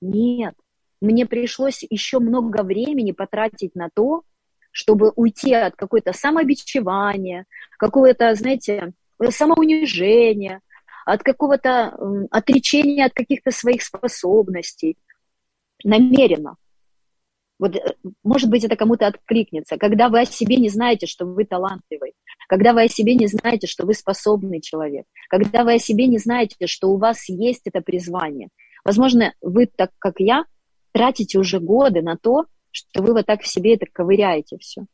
[0.02, 0.56] нет.
[1.04, 4.24] Мне пришлось еще много времени потратить на то,
[4.72, 7.46] чтобы уйти от какой-то самобичевания,
[7.78, 8.94] какого-то, знаете,
[9.30, 10.62] самоунижения,
[11.06, 11.94] от какого-то
[12.32, 14.98] отречения от каких-то своих способностей.
[15.84, 16.56] Намеренно.
[17.60, 19.78] Вот, э, может быть, это кому-то откликнется.
[19.78, 22.14] Когда вы о себе не знаете, что вы талантливый,
[22.48, 26.18] когда вы о себе не знаете, что вы способный человек, когда вы о себе не
[26.18, 28.48] знаете, что у вас есть это призвание.
[28.86, 30.46] Возможно, вы, так как я,
[30.94, 34.86] тратите уже годы на то, что вы вот так в себе это ковыряете все.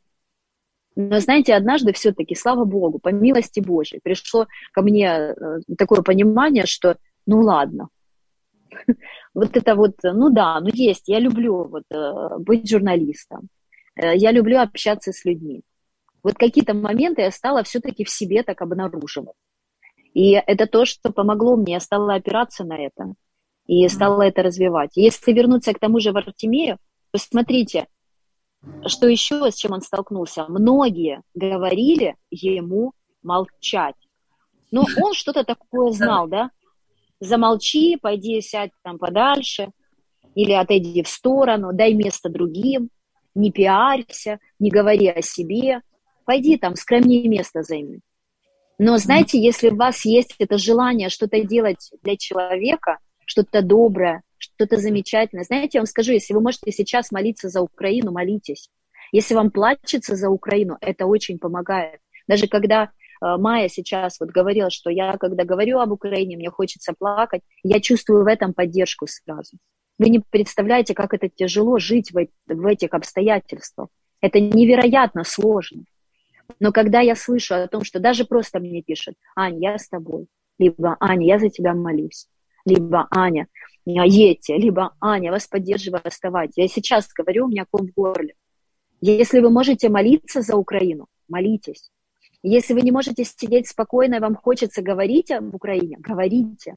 [0.96, 5.34] Но знаете, однажды все-таки, слава Богу, по милости Божьей, пришло ко мне э,
[5.78, 7.88] такое понимание, что ну ладно,
[9.34, 13.48] вот это вот, ну да, ну есть, я люблю вот э, быть журналистом,
[13.94, 15.62] э, я люблю общаться с людьми.
[16.22, 19.36] Вот какие-то моменты я стала все-таки в себе так обнаруживать.
[20.12, 23.14] И это то, что помогло мне, я стала опираться на это
[23.70, 24.96] и стала это развивать.
[24.96, 26.78] Если вернуться к тому же Вартимею,
[27.12, 27.86] посмотрите,
[28.84, 30.46] что еще, с чем он столкнулся.
[30.48, 33.94] Многие говорили ему молчать.
[34.72, 36.50] Но он что-то такое знал, да?
[37.20, 39.70] замолчи, пойди сядь там подальше,
[40.34, 42.90] или отойди в сторону, дай место другим,
[43.36, 45.82] не пиарься, не говори о себе,
[46.24, 48.00] пойди там, скромнее место займи.
[48.78, 52.98] Но знаете, если у вас есть это желание что-то делать для человека,
[53.30, 58.12] что-то доброе, что-то замечательное, знаете, я вам скажу, если вы можете сейчас молиться за Украину,
[58.12, 58.68] молитесь.
[59.12, 62.00] Если вам плачется за Украину, это очень помогает.
[62.26, 62.90] Даже когда
[63.20, 67.80] Э, Майя сейчас вот говорила, что я, когда говорю об Украине, мне хочется плакать, я
[67.80, 69.56] чувствую в этом поддержку сразу.
[69.98, 73.88] Вы не представляете, как это тяжело жить в, в этих обстоятельствах.
[74.20, 75.84] Это невероятно сложно.
[76.58, 80.26] Но когда я слышу о том, что даже просто мне пишут, Аня, я с тобой,
[80.58, 82.26] либо Аня, я за тебя молюсь,
[82.64, 83.46] либо Аня,
[83.84, 86.56] едьте, либо Аня, вас поддерживаю, оставайтесь.
[86.56, 88.34] Я сейчас говорю, у меня ком в горле.
[89.00, 91.90] Если вы можете молиться за Украину, молитесь.
[92.42, 96.76] Если вы не можете сидеть спокойно, и вам хочется говорить об Украине, говорите.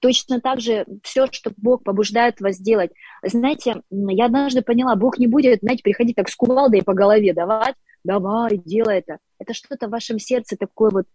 [0.00, 2.90] Точно так же все, что Бог побуждает вас делать.
[3.22, 7.74] Знаете, я однажды поняла, Бог не будет, знаете, приходить так с кувалдой по голове давать,
[8.02, 9.18] давай, делай это.
[9.38, 11.06] Это что-то в вашем сердце такое вот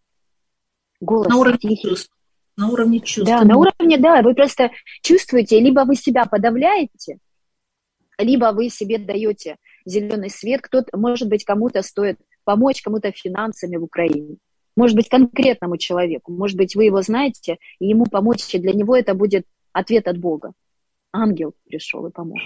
[0.99, 1.89] голос на уровне тихий.
[1.89, 2.12] Чувств.
[2.58, 3.26] На уровне чувств.
[3.26, 7.18] Да, на уровне, да, вы просто чувствуете, либо вы себя подавляете,
[8.18, 13.84] либо вы себе даете зеленый свет, кто-то, может быть, кому-то стоит помочь, кому-то финансами в
[13.84, 14.38] Украине.
[14.78, 16.32] Может быть, конкретному человеку.
[16.32, 20.18] Может быть, вы его знаете, и ему помочь, и для него это будет ответ от
[20.18, 20.54] Бога.
[21.12, 22.39] Ангел пришел и помог.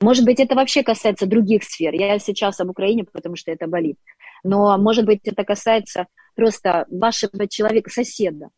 [0.00, 1.94] Может быть, это вообще касается других сфер.
[1.94, 3.98] Я сейчас об Украине, потому что это болит.
[4.42, 8.48] Но, может быть, это касается просто вашего человека, соседа.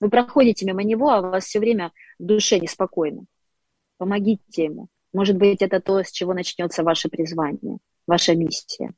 [0.00, 3.24] Вы проходите мимо него, а у вас все время в душе неспокойно.
[3.98, 4.88] Помогите ему.
[5.12, 8.92] Может быть, это то, с чего начнется ваше призвание, ваша миссия.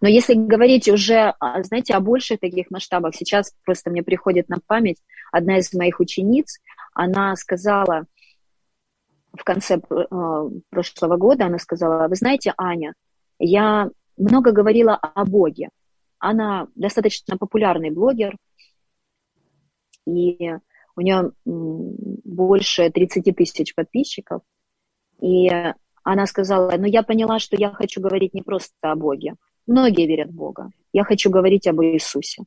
[0.00, 4.58] Но если говорить уже, а, знаете, о больших таких масштабах, сейчас просто мне приходит на
[4.66, 4.98] память
[5.30, 6.58] одна из моих учениц,
[6.94, 8.06] она сказала
[9.32, 12.94] в конце э, прошлого года, она сказала, вы знаете, Аня,
[13.38, 15.70] я много говорила о Боге.
[16.18, 18.36] Она достаточно популярный блогер,
[20.06, 20.52] и
[20.96, 24.42] у нее больше 30 тысяч подписчиков.
[25.20, 25.48] И
[26.02, 29.36] она сказала, ну я поняла, что я хочу говорить не просто о Боге.
[29.66, 30.70] Многие верят в Бога.
[30.92, 32.42] Я хочу говорить об Иисусе.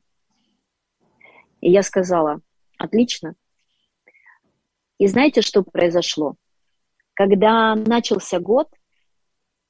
[1.60, 2.40] И я сказала,
[2.78, 3.34] отлично.
[4.98, 6.36] И знаете, что произошло?
[7.14, 8.68] Когда начался год,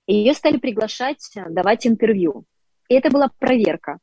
[0.07, 2.44] ее стали приглашать давать интервью.
[2.88, 3.99] И это была проверка,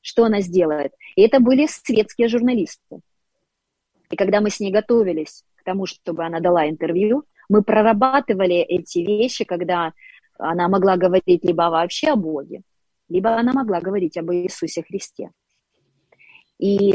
[0.00, 0.92] что она сделает.
[1.14, 3.00] И это были светские журналисты.
[4.10, 8.98] И когда мы с ней готовились к тому, чтобы она дала интервью, мы прорабатывали эти
[8.98, 9.92] вещи, когда
[10.38, 12.62] она могла говорить либо вообще о Боге,
[13.08, 15.30] либо она могла говорить об Иисусе Христе.
[16.58, 16.94] И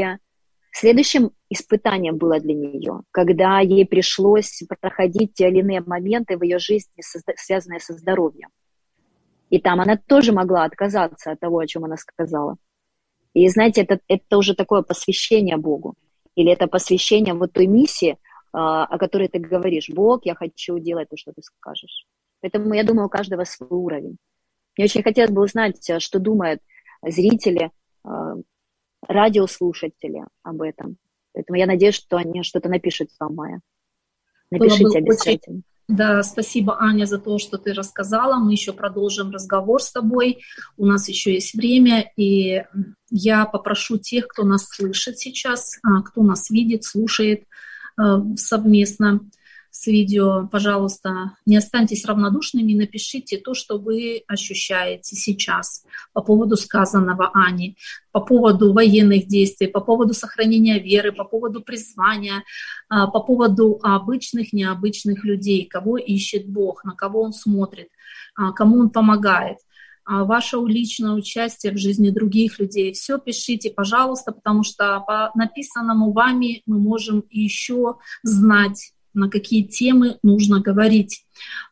[0.72, 6.58] следующим испытанием было для нее, когда ей пришлось проходить те или иные моменты в ее
[6.58, 7.02] жизни,
[7.36, 8.48] связанные со здоровьем.
[9.50, 12.56] И там она тоже могла отказаться от того, о чем она сказала.
[13.34, 15.94] И знаете, это, это уже такое посвящение Богу.
[16.34, 18.18] Или это посвящение вот той миссии,
[18.52, 19.88] а, о которой ты говоришь.
[19.88, 22.06] Бог, я хочу делать то, что ты скажешь.
[22.40, 24.16] Поэтому я думаю, у каждого свой уровень.
[24.76, 26.60] Мне очень хотелось бы узнать, э, что думают
[27.02, 27.70] зрители,
[28.04, 28.08] э,
[29.06, 30.96] радиослушатели об этом.
[31.32, 33.60] Поэтому я надеюсь, что они что-то напишут вам, Майя.
[34.50, 35.58] Напишите обязательно.
[35.58, 35.64] Очень...
[35.88, 38.36] Да, спасибо, Аня, за то, что ты рассказала.
[38.36, 40.42] Мы еще продолжим разговор с тобой.
[40.76, 42.62] У нас еще есть время, и
[43.10, 47.44] я попрошу тех, кто нас слышит сейчас, а, кто нас видит, слушает
[48.00, 48.02] э,
[48.36, 49.20] совместно,
[49.72, 57.30] с видео, пожалуйста, не останьтесь равнодушными, напишите то, что вы ощущаете сейчас по поводу сказанного
[57.32, 57.78] Ани,
[58.12, 62.44] по поводу военных действий, по поводу сохранения веры, по поводу призвания,
[62.90, 67.88] а, по поводу обычных, необычных людей, кого ищет Бог, на кого Он смотрит,
[68.36, 69.56] а, кому Он помогает
[70.04, 72.92] а, ваше личное участие в жизни других людей.
[72.92, 80.18] Все пишите, пожалуйста, потому что по написанному вами мы можем еще знать на какие темы
[80.22, 81.24] нужно говорить.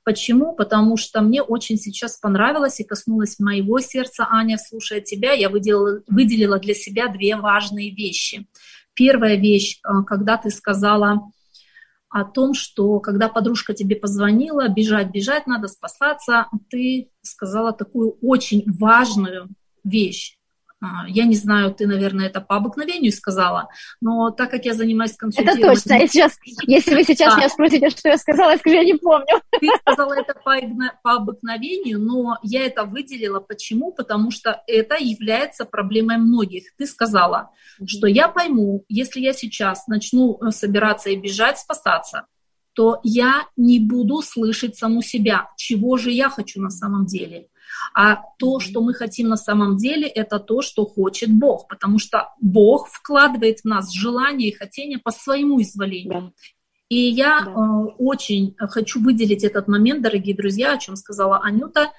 [0.05, 0.55] Почему?
[0.55, 6.03] Потому что мне очень сейчас понравилось и коснулось моего сердца, Аня, слушая тебя, я выделила,
[6.07, 8.47] выделила для себя две важные вещи.
[8.95, 11.31] Первая вещь, э, когда ты сказала
[12.09, 18.65] о том, что когда подружка тебе позвонила, бежать, бежать надо, спасаться, ты сказала такую очень
[18.67, 19.49] важную
[19.85, 20.40] вещь.
[20.83, 23.69] А, я не знаю, ты, наверное, это по обыкновению сказала,
[24.01, 25.73] но так как я занимаюсь консультированием...
[25.73, 25.95] Это точно.
[25.95, 27.39] Я сейчас, если вы сейчас да.
[27.39, 29.43] меня спросите, что я сказала, я скажу, я не помню.
[29.61, 30.57] Ты сказала это по,
[31.03, 33.41] по обыкновению, но я это выделила.
[33.41, 33.93] Почему?
[33.93, 36.75] Потому что это является проблемой многих.
[36.79, 37.51] Ты сказала,
[37.85, 42.27] что я пойму, если я сейчас начну э, собираться и бежать, спасаться,
[42.73, 47.49] то я не буду слышать саму себя, чего же я хочу на самом деле.
[47.95, 52.29] А то, что мы хотим на самом деле, это то, что хочет Бог, потому что
[52.41, 56.33] Бог вкладывает в нас желание и хотение по своему изволению.
[56.91, 57.53] И я да.
[57.53, 57.55] э,
[57.99, 61.93] очень хочу выделить этот момент, дорогие друзья, о чем сказала Анюта.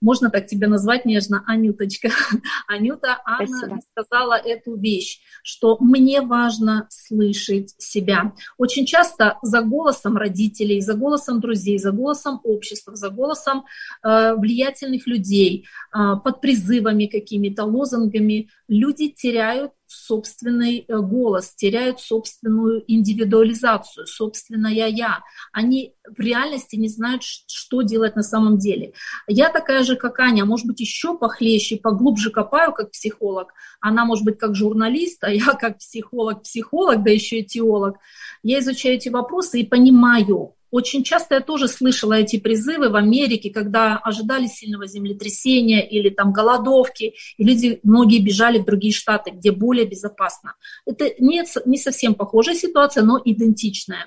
[0.00, 2.08] Можно так тебя назвать нежно, Анюточка.
[2.66, 8.32] Анюта, Анна сказала эту вещь, что мне важно слышать себя.
[8.58, 13.64] Очень часто за голосом родителей, за голосом друзей, за голосом общества, за голосом
[14.02, 22.82] э, влиятельных людей, э, под призывами какими-то, лозунгами люди теряют собственный э, голос, теряют собственную
[22.86, 25.20] индивидуализацию, собственное я.
[25.52, 28.92] Они в реальности не знают, что делать на самом деле.
[29.26, 33.52] Я такая же, как Аня, может быть, еще похлеще, поглубже копаю, как психолог.
[33.80, 37.98] Она, может быть, как журналист, а я как психолог-психолог, да еще и теолог.
[38.42, 43.50] Я изучаю эти вопросы и понимаю, очень часто я тоже слышала эти призывы в Америке,
[43.50, 49.52] когда ожидали сильного землетрясения или там голодовки, и люди, многие бежали в другие штаты, где
[49.52, 50.54] более безопасно.
[50.86, 54.06] Это не, не совсем похожая ситуация, но идентичная.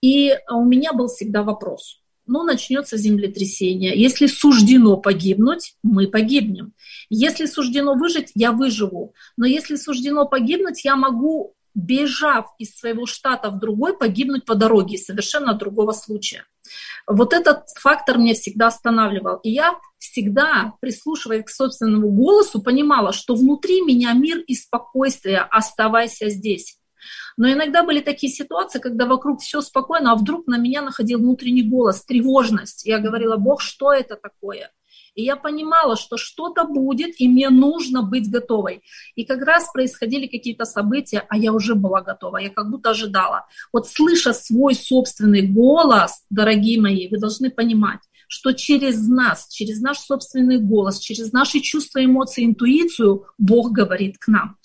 [0.00, 2.00] И у меня был всегда вопрос.
[2.26, 3.92] Ну, начнется землетрясение.
[3.94, 6.72] Если суждено погибнуть, мы погибнем.
[7.10, 9.12] Если суждено выжить, я выживу.
[9.36, 14.96] Но если суждено погибнуть, я могу бежав из своего штата в другой, погибнуть по дороге
[14.98, 16.44] совершенно другого случая.
[17.06, 19.36] Вот этот фактор меня всегда останавливал.
[19.42, 26.30] И я всегда, прислушиваясь к собственному голосу, понимала, что внутри меня мир и спокойствие, оставайся
[26.30, 26.78] здесь.
[27.36, 31.62] Но иногда были такие ситуации, когда вокруг все спокойно, а вдруг на меня находил внутренний
[31.62, 32.86] голос, тревожность.
[32.86, 34.70] Я говорила, Бог, что это такое?
[35.14, 38.82] И я понимала, что что-то будет, и мне нужно быть готовой.
[39.14, 43.46] И как раз происходили какие-то события, а я уже была готова, я как будто ожидала.
[43.72, 49.98] Вот слыша свой собственный голос, дорогие мои, вы должны понимать, что через нас, через наш
[49.98, 54.56] собственный голос, через наши чувства, эмоции, интуицию Бог говорит к нам.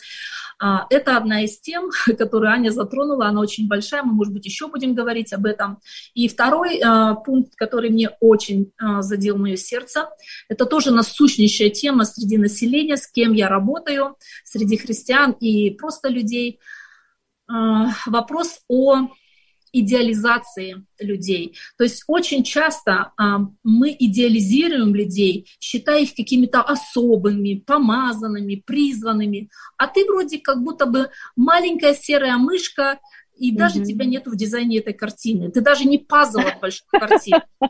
[0.60, 4.68] А, это одна из тем, которую Аня затронула, она очень большая, мы, может быть, еще
[4.68, 5.80] будем говорить об этом.
[6.14, 10.10] И второй а, пункт, который мне очень а, задел мое сердце,
[10.50, 16.60] это тоже насущнейшая тема среди населения, с кем я работаю, среди христиан и просто людей.
[18.06, 19.08] Вопрос о
[19.72, 21.56] идеализации людей.
[21.78, 29.88] То есть очень часто а, мы идеализируем людей, считая их какими-то особыми, помазанными, призванными, а
[29.88, 33.00] ты вроде как будто бы маленькая серая мышка,
[33.38, 33.86] и даже mm-hmm.
[33.86, 35.50] тебя нет в дизайне этой картины.
[35.50, 37.42] Ты даже не пазл от большой картины.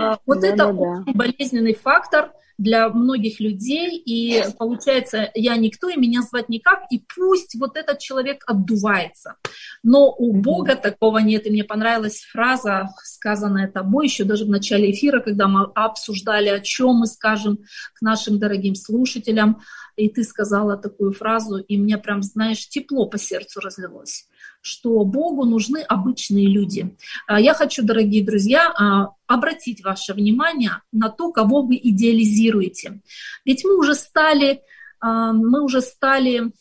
[0.00, 6.22] А, вот это очень болезненный фактор– для многих людей, и получается, я никто, и меня
[6.22, 9.36] звать никак, и пусть вот этот человек отдувается.
[9.84, 14.90] Но у Бога такого нет, и мне понравилась фраза, сказанная тобой еще даже в начале
[14.90, 17.58] эфира, когда мы обсуждали, о чем мы скажем
[17.94, 19.62] к нашим дорогим слушателям,
[19.96, 24.28] и ты сказала такую фразу, и мне прям, знаешь, тепло по сердцу разлилось
[24.60, 26.96] что Богу нужны обычные люди.
[27.26, 33.00] А, я хочу, дорогие друзья, а, обратить ваше внимание на то, кого вы идеализируете.
[33.44, 34.62] Ведь мы уже стали,
[35.00, 36.52] а, мы уже стали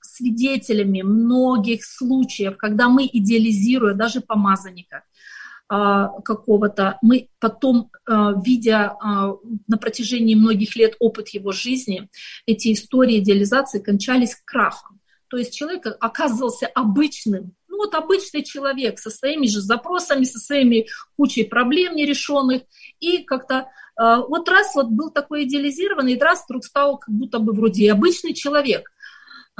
[0.00, 5.04] свидетелями многих случаев, когда мы идеализируя даже помазанника
[5.70, 8.96] какого-то, мы потом, видя
[9.66, 12.08] на протяжении многих лет опыт его жизни,
[12.46, 14.97] эти истории идеализации кончались крахом.
[15.28, 20.86] То есть человек оказывался обычным, ну вот обычный человек со своими же запросами, со своими
[21.16, 22.62] кучей проблем нерешенных,
[23.00, 23.54] и как-то
[24.00, 27.84] э, вот раз вот был такой идеализированный, и раз вдруг стал как будто бы вроде
[27.84, 28.90] и обычный человек.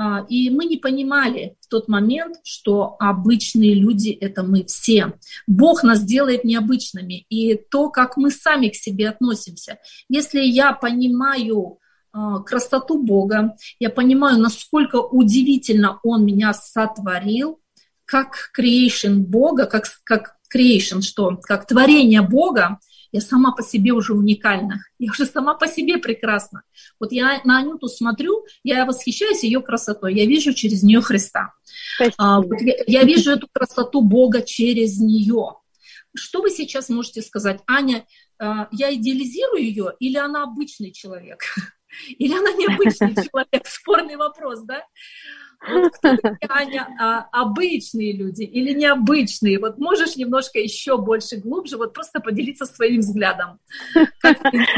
[0.01, 5.15] А, и мы не понимали в тот момент, что обычные люди– это мы все.
[5.49, 7.27] Бог нас делает необычными.
[7.29, 9.79] И то, как мы сами к себе относимся.
[10.09, 11.81] Если я понимаю,
[12.45, 17.61] красоту Бога, я понимаю, насколько удивительно Он меня сотворил,
[18.05, 22.79] как creation Бога, как, как creation, что, как творение Бога,
[23.13, 26.63] я сама по себе уже уникальна, я уже сама по себе прекрасна.
[27.01, 31.53] Вот я на Анюту смотрю, я восхищаюсь ее красотой, я вижу через нее Христа.
[32.17, 35.57] А, вот я, я вижу эту красоту Бога через нее.
[36.15, 38.07] Что вы сейчас можете сказать, Аня,
[38.39, 41.41] а, я идеализирую ее или она обычный человек?
[42.19, 43.67] Или она необычный человек?
[43.67, 44.85] Спорный вопрос, да?
[45.67, 46.17] Вот кто
[46.49, 49.59] Аня, а, обычные люди или необычные?
[49.59, 53.59] Вот можешь немножко еще больше глубже, вот просто поделиться своим взглядом.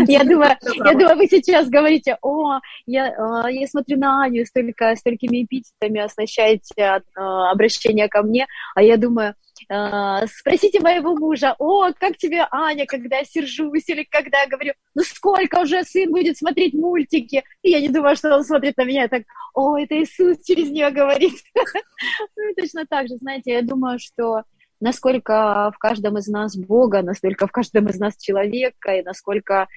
[0.07, 4.97] Я думаю, я думаю, вы сейчас говорите, о, я, а, я смотрю на Аню, столько,
[4.97, 9.35] столькими эпитетами оснащаете а, обращение ко мне, а я думаю, а,
[9.69, 15.03] спросите моего мужа, о, как тебе Аня, когда я сержусь, или когда я говорю, ну
[15.03, 19.09] сколько уже сын будет смотреть мультики, и я не думаю, что он смотрит на меня
[19.09, 19.23] так,
[19.55, 21.35] о, это Иисус через нее говорит.
[22.37, 24.45] Ну и точно так же, знаете, я думаю, что
[24.81, 29.69] насколько в каждом из нас Бога, настолько в каждом из нас человека, и насколько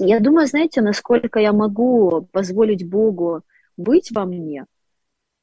[0.00, 3.42] я думаю, знаете, насколько я могу позволить Богу
[3.76, 4.66] быть во мне,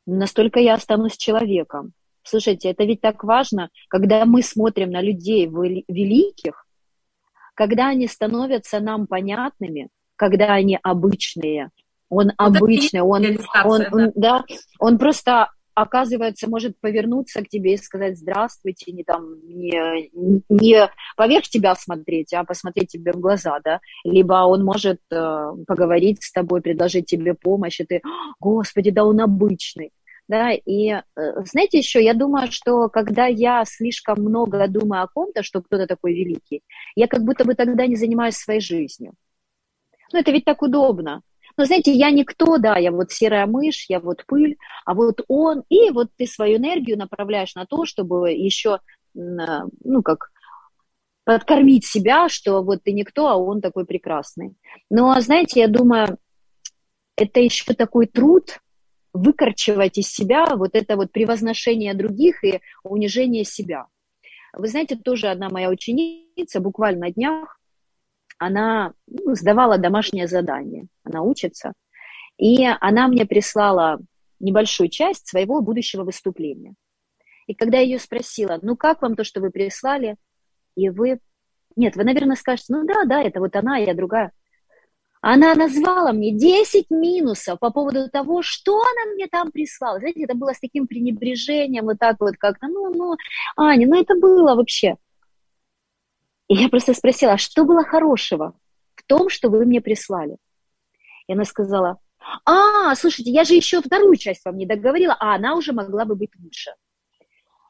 [0.06, 1.94] настолько я останусь человеком.
[2.24, 6.66] Слушайте, это ведь так важно, когда мы смотрим на людей великих,
[7.54, 11.70] когда они становятся нам понятными, когда они обычные.
[12.10, 13.64] Он вот обычный, он, он, да.
[13.66, 14.44] он, да,
[14.80, 20.10] он просто оказывается, может повернуться к тебе и сказать здравствуйте, не там, не,
[20.50, 26.24] не поверх тебя смотреть, а посмотреть тебе в глаза, да, либо он может э, поговорить
[26.24, 28.02] с тобой, предложить тебе помощь, и ты,
[28.40, 29.92] господи, да он обычный,
[30.28, 31.02] да, и э,
[31.46, 36.14] знаете еще, я думаю, что когда я слишком много думаю о ком-то, что кто-то такой
[36.14, 36.62] великий,
[36.96, 39.14] я как будто бы тогда не занимаюсь своей жизнью.
[40.12, 41.22] Ну, это ведь так удобно.
[41.58, 45.64] Но знаете, я никто, да, я вот серая мышь, я вот пыль, а вот он,
[45.70, 48.80] и вот ты свою энергию направляешь на то, чтобы еще,
[49.14, 50.32] ну, как
[51.26, 54.56] подкормить себя, что вот ты никто, а он такой прекрасный.
[54.90, 56.18] Но, знаете, я думаю,
[57.16, 58.60] это еще такой труд
[59.14, 63.88] выкорчевать из себя вот это вот превозношение других и унижение себя.
[64.54, 67.60] Вы знаете, тоже одна моя ученица буквально на днях
[68.38, 71.74] она ну, сдавала домашнее задание, она учится,
[72.38, 74.00] и она мне прислала
[74.40, 76.74] небольшую часть своего будущего выступления.
[77.48, 80.18] И когда я ее спросила, ну как вам то, что вы прислали,
[80.76, 81.20] и вы...
[81.76, 84.32] Нет, вы, наверное, скажете, ну да, да, это вот она, я другая.
[85.26, 90.00] Она назвала мне 10 минусов по поводу того, что она мне там прислала.
[90.00, 93.16] Знаете, это было с таким пренебрежением, вот так вот как-то, ну, ну,
[93.56, 94.98] Аня, ну это было вообще.
[96.50, 98.54] И я просто спросила, а что было хорошего
[98.96, 100.36] в том, что вы мне прислали?
[101.28, 102.00] И она сказала,
[102.44, 106.16] а, слушайте, я же еще вторую часть вам не договорила, а она уже могла бы
[106.16, 106.72] быть лучше.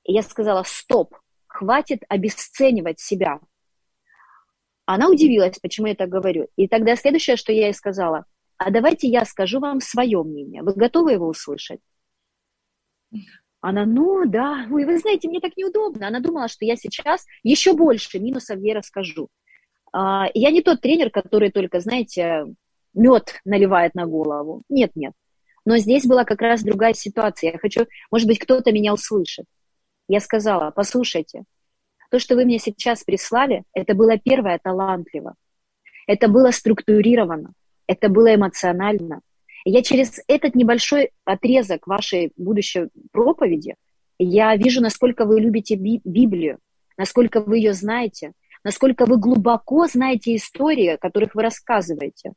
[0.06, 3.42] И я сказала, стоп, хватит обесценивать себя.
[4.86, 6.48] Она удивилась, почему я так говорю.
[6.56, 8.26] И тогда следующее, что я ей сказала,
[8.58, 10.62] а давайте я скажу вам свое мнение.
[10.64, 11.80] Вы готовы его услышать?
[13.62, 16.08] Она, ну да, ой, вы знаете, мне так неудобно.
[16.08, 19.30] Она думала, что я сейчас еще больше минусов ей расскажу.
[19.94, 22.46] А, я не тот тренер, который только, знаете,
[22.94, 24.64] мед наливает на голову.
[24.68, 25.14] Нет, нет.
[25.66, 27.54] Но здесь была как раз другая ситуация.
[27.54, 29.46] Я хочу, может быть, кто-то меня услышит.
[30.10, 31.44] Я сказала, послушайте,
[32.14, 35.34] то, что вы мне сейчас прислали, это было первое талантливо.
[36.06, 37.54] Это было структурировано,
[37.88, 39.22] это было эмоционально,
[39.66, 43.74] я через этот небольшой отрезок вашей будущей проповеди,
[44.20, 46.60] я вижу, насколько вы любите Библию,
[46.98, 48.34] насколько вы ее знаете,
[48.64, 52.34] насколько вы глубоко знаете истории, о которых вы рассказываете.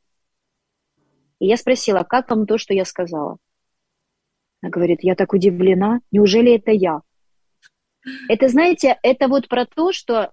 [1.37, 3.37] И я спросила, как вам то, что я сказала?
[4.63, 7.01] Она говорит, я так удивлена, неужели это я?
[8.27, 10.31] Это, знаете, это вот про то, что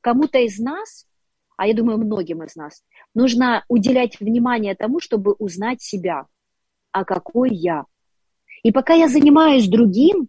[0.00, 1.06] кому-то из нас,
[1.56, 2.82] а я думаю, многим из нас,
[3.14, 6.26] нужно уделять внимание тому, чтобы узнать себя
[6.96, 7.84] а какой я.
[8.62, 10.28] И пока я занимаюсь другим,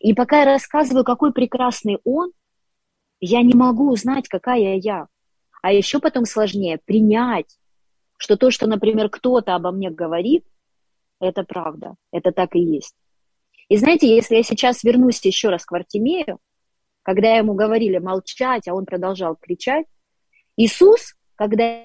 [0.00, 2.32] и пока я рассказываю, какой прекрасный он,
[3.18, 5.06] я не могу узнать, какая я.
[5.62, 7.56] А еще потом сложнее принять,
[8.18, 10.44] что то, что, например, кто-то обо мне говорит,
[11.18, 12.94] это правда, это так и есть.
[13.68, 16.38] И знаете, если я сейчас вернусь еще раз к Вартимею,
[17.02, 19.86] когда ему говорили молчать, а он продолжал кричать,
[20.56, 21.84] Иисус, когда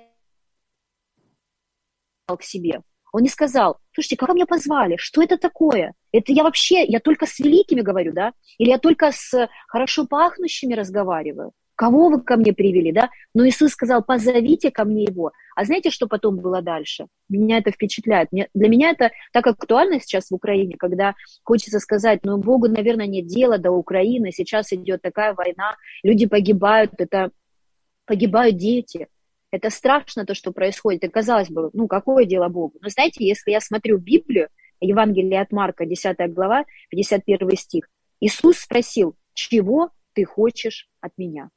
[2.28, 4.96] к себе, он не сказал, слушайте, как меня позвали?
[4.98, 5.94] Что это такое?
[6.12, 8.34] Это я вообще, я только с великими говорю, да?
[8.58, 11.52] Или я только с хорошо пахнущими разговариваю?
[11.82, 13.10] Кого вы ко мне привели, да?
[13.34, 15.32] Но Иисус сказал, позовите ко мне его.
[15.56, 17.08] А знаете, что потом было дальше?
[17.28, 18.30] Меня это впечатляет.
[18.32, 23.26] Для меня это так актуально сейчас в Украине, когда хочется сказать, ну, Богу, наверное, нет
[23.26, 27.32] дела до Украины, сейчас идет такая война, люди погибают, это
[28.06, 29.08] погибают дети.
[29.50, 31.04] Это страшно, то, что происходит.
[31.04, 32.78] И казалось бы, ну, какое дело Богу?
[32.82, 34.50] Но знаете, если я смотрю Библию,
[34.82, 41.50] Евангелие от Марка, 10 глава, 51 стих, Иисус спросил, чего ты хочешь от меня?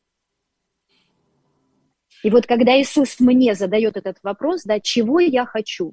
[2.24, 5.92] И вот когда Иисус мне задает этот вопрос, да, чего я хочу?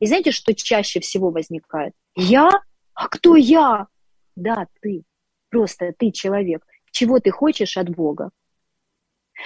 [0.00, 1.92] И знаете, что чаще всего возникает?
[2.16, 2.50] Я?
[2.94, 3.86] А кто я?
[4.34, 5.02] Да, ты.
[5.50, 6.66] Просто ты человек.
[6.90, 8.30] Чего ты хочешь от Бога?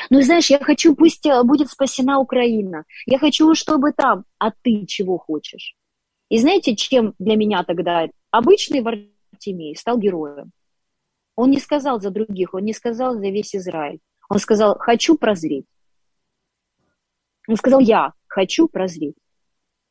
[0.09, 2.85] Ну, знаешь, я хочу, пусть э, будет спасена Украина.
[3.07, 4.25] Я хочу, чтобы там.
[4.39, 5.75] А ты чего хочешь?
[6.29, 10.53] И знаете, чем для меня тогда обычный Вартимей стал героем?
[11.35, 13.99] Он не сказал за других, он не сказал за весь Израиль.
[14.29, 15.67] Он сказал, хочу прозреть.
[17.49, 19.17] Он сказал, я хочу прозреть.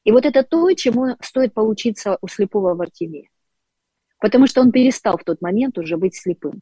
[0.04, 3.30] И вот это то, чему стоит поучиться у слепого Вартимея.
[4.20, 6.62] Потому что он перестал в тот момент уже быть слепым.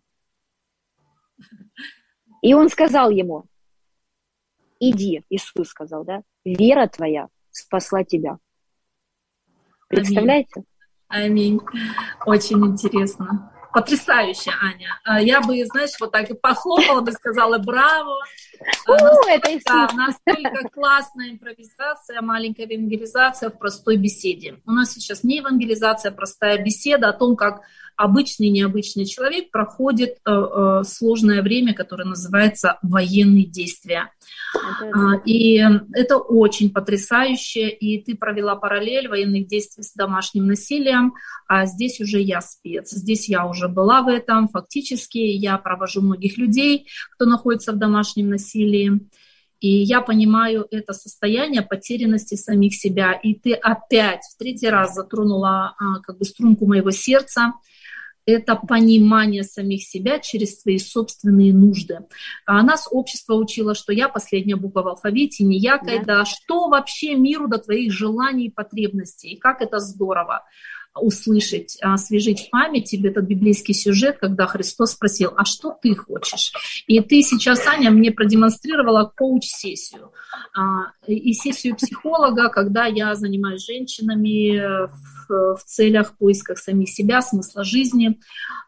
[2.41, 3.45] И он сказал ему,
[4.79, 8.37] иди, Иисус сказал, да, вера твоя спасла тебя.
[9.87, 10.63] Представляете?
[11.07, 11.59] Аминь.
[12.25, 13.52] Очень интересно.
[13.73, 14.99] Потрясающе, Аня.
[15.03, 18.19] А, я бы, знаешь, вот так и похлопала бы, сказала браво.
[18.87, 24.59] А, настолько, да, настолько классная импровизация, маленькая евангелизация в простой беседе.
[24.67, 27.61] У нас сейчас не евангелизация, а простая беседа о том, как
[27.95, 34.11] обычный необычный человек проходит э, э, сложное время, которое называется военные действия.
[34.55, 35.21] Это...
[35.25, 35.63] И
[35.93, 37.69] это очень потрясающе.
[37.69, 41.13] И ты провела параллель военных действий с домашним насилием,
[41.47, 42.91] а здесь уже я спец.
[42.91, 44.47] Здесь я уже была в этом.
[44.47, 49.01] Фактически я провожу многих людей, кто находится в домашнем насилии.
[49.63, 53.13] И я понимаю это состояние потерянности самих себя.
[53.13, 57.53] И ты опять в третий раз затронула а, как бы струнку моего сердца
[58.25, 61.99] это понимание самих себя через свои собственные нужды.
[62.45, 66.03] А нас общество учило, что я последняя буква в алфавите, не я, да.
[66.03, 66.25] да.
[66.25, 69.33] Что вообще миру до твоих желаний и потребностей?
[69.33, 70.43] И как это здорово
[70.95, 76.53] услышать, освежить в памяти этот библейский сюжет, когда Христос спросил, а что ты хочешь?
[76.87, 80.11] И ты сейчас, Аня, мне продемонстрировала коуч-сессию.
[80.55, 87.63] А, и сессию психолога, когда я занимаюсь женщинами в, в целях поиска самих себя, смысла
[87.63, 88.19] жизни.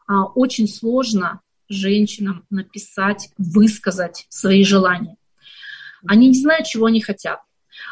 [0.08, 5.18] А, очень сложно женщинам написать, высказать свои желания.
[6.08, 7.40] Они не знают, чего они хотят.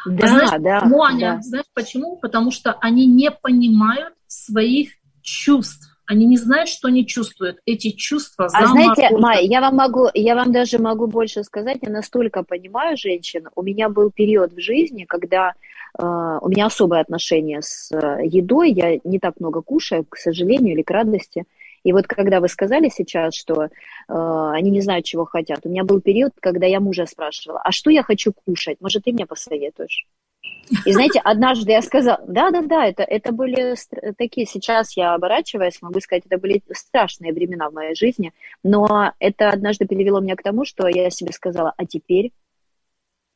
[0.06, 1.36] Да, а знаешь, да, почему, Аня?
[1.36, 1.42] Да.
[1.42, 2.16] Знаешь почему?
[2.16, 4.90] Потому что они не понимают своих
[5.22, 5.90] чувств.
[6.06, 7.58] Они не знают, что они чувствуют.
[7.64, 11.90] Эти чувства А знаете, Майя, я вам могу, я вам даже могу больше сказать, я
[11.90, 13.48] настолько понимаю женщин.
[13.54, 15.54] У меня был период в жизни, когда
[15.98, 20.74] э, у меня особое отношение с э, едой, я не так много кушаю, к сожалению
[20.74, 21.44] или к радости.
[21.84, 23.68] И вот когда вы сказали сейчас, что э,
[24.08, 27.90] они не знают, чего хотят, у меня был период, когда я мужа спрашивала, а что
[27.90, 28.78] я хочу кушать?
[28.80, 30.06] Может, ты мне посоветуешь?
[30.86, 33.74] И знаете, однажды я сказала, да-да-да, это, это были
[34.16, 38.32] такие, сейчас я оборачиваясь, могу сказать, это были страшные времена в моей жизни,
[38.62, 42.32] но это однажды привело меня к тому, что я себе сказала, а теперь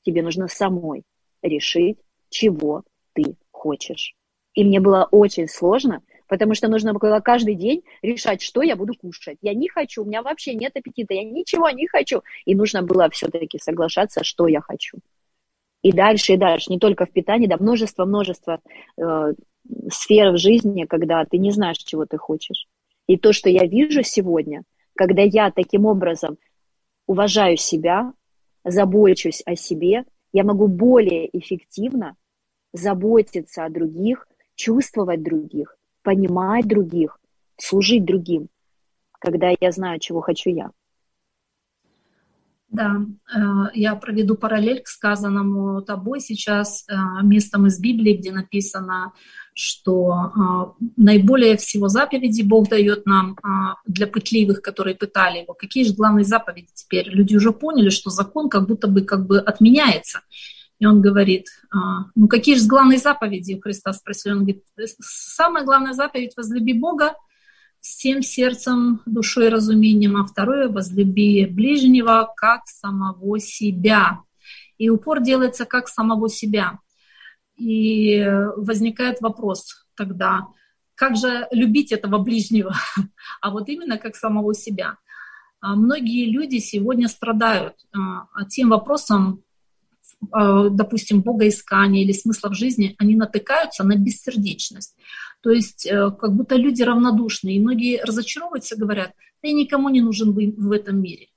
[0.03, 1.05] тебе нужно самой
[1.43, 1.99] решить,
[2.31, 2.83] чего
[3.13, 4.15] ты хочешь.
[4.55, 8.95] И мне было очень сложно, потому что нужно было каждый день решать, что я буду
[8.95, 9.37] кушать.
[9.43, 12.23] Я не хочу, у меня вообще нет аппетита, я ничего не хочу.
[12.47, 14.99] И нужно было все-таки соглашаться, что я хочу
[15.83, 18.61] и дальше, и дальше, не только в питании, да, множество-множество
[18.97, 19.35] э,
[19.91, 22.67] сфер в жизни, когда ты не знаешь, чего ты хочешь.
[23.07, 24.63] И то, что я вижу сегодня,
[24.95, 26.37] когда я таким образом
[27.07, 28.13] уважаю себя,
[28.65, 32.17] забочусь о себе, я могу более эффективно
[32.73, 34.27] заботиться о других,
[34.57, 37.19] чувствовать других, понимать других,
[37.57, 38.49] служить другим,
[39.21, 40.71] когда я знаю, чего хочу я.
[42.71, 43.01] Да,
[43.35, 43.39] э,
[43.73, 49.15] я проведу параллель к сказанному тобой сейчас э, местом из Библии, где написано,
[49.55, 53.37] что э, наиболее всего заповеди Бог дает нам
[53.87, 55.55] для пытливых, которые пытали его.
[55.55, 57.09] Какие же главные заповеди теперь?
[57.09, 60.21] Люди уже поняли, что закон как будто бы как бы отменяется.
[60.79, 61.47] И он говорит,
[62.15, 64.33] ну какие же главные заповеди у Христа спросил?
[64.33, 64.63] Он говорит,
[65.01, 67.15] самая главная заповедь– возлюби Бога
[67.81, 74.21] всем сердцем, душой разумением, а второе– возлюби ближнего как самого себя.
[74.77, 76.79] И упор делается как самого себя.
[77.57, 78.25] И
[78.57, 80.47] возникает вопрос тогда,
[80.95, 82.75] как же любить этого ближнего?
[83.41, 84.97] А вот именно как самого себя.
[85.61, 89.43] А многие люди сегодня страдают а, тем вопросом,
[90.21, 94.97] допустим, богоискания или смысла в жизни, они натыкаются на бессердечность.
[95.43, 100.33] То есть э, как будто люди равнодушны, и многие разочаровываются, говорят, ты никому не нужен
[100.33, 101.29] в этом мире.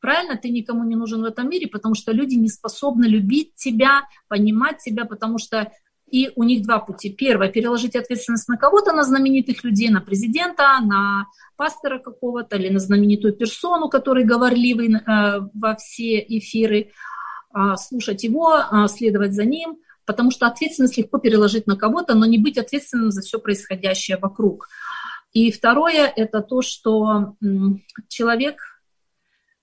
[0.00, 4.02] Правильно, ты никому не нужен в этом мире, потому что люди не способны любить тебя,
[4.28, 5.72] понимать тебя, потому что
[6.10, 7.10] и у них два пути.
[7.10, 12.78] Первое, переложить ответственность на кого-то, на знаменитых людей, на президента, на пастора какого-то или на
[12.78, 16.90] знаменитую персону, который говорливый э, во все эфиры, э,
[17.76, 22.38] слушать его, э, следовать за ним потому что ответственность легко переложить на кого-то, но не
[22.38, 24.68] быть ответственным за все происходящее вокруг.
[25.32, 27.34] И второе– это то, что
[28.08, 28.75] человек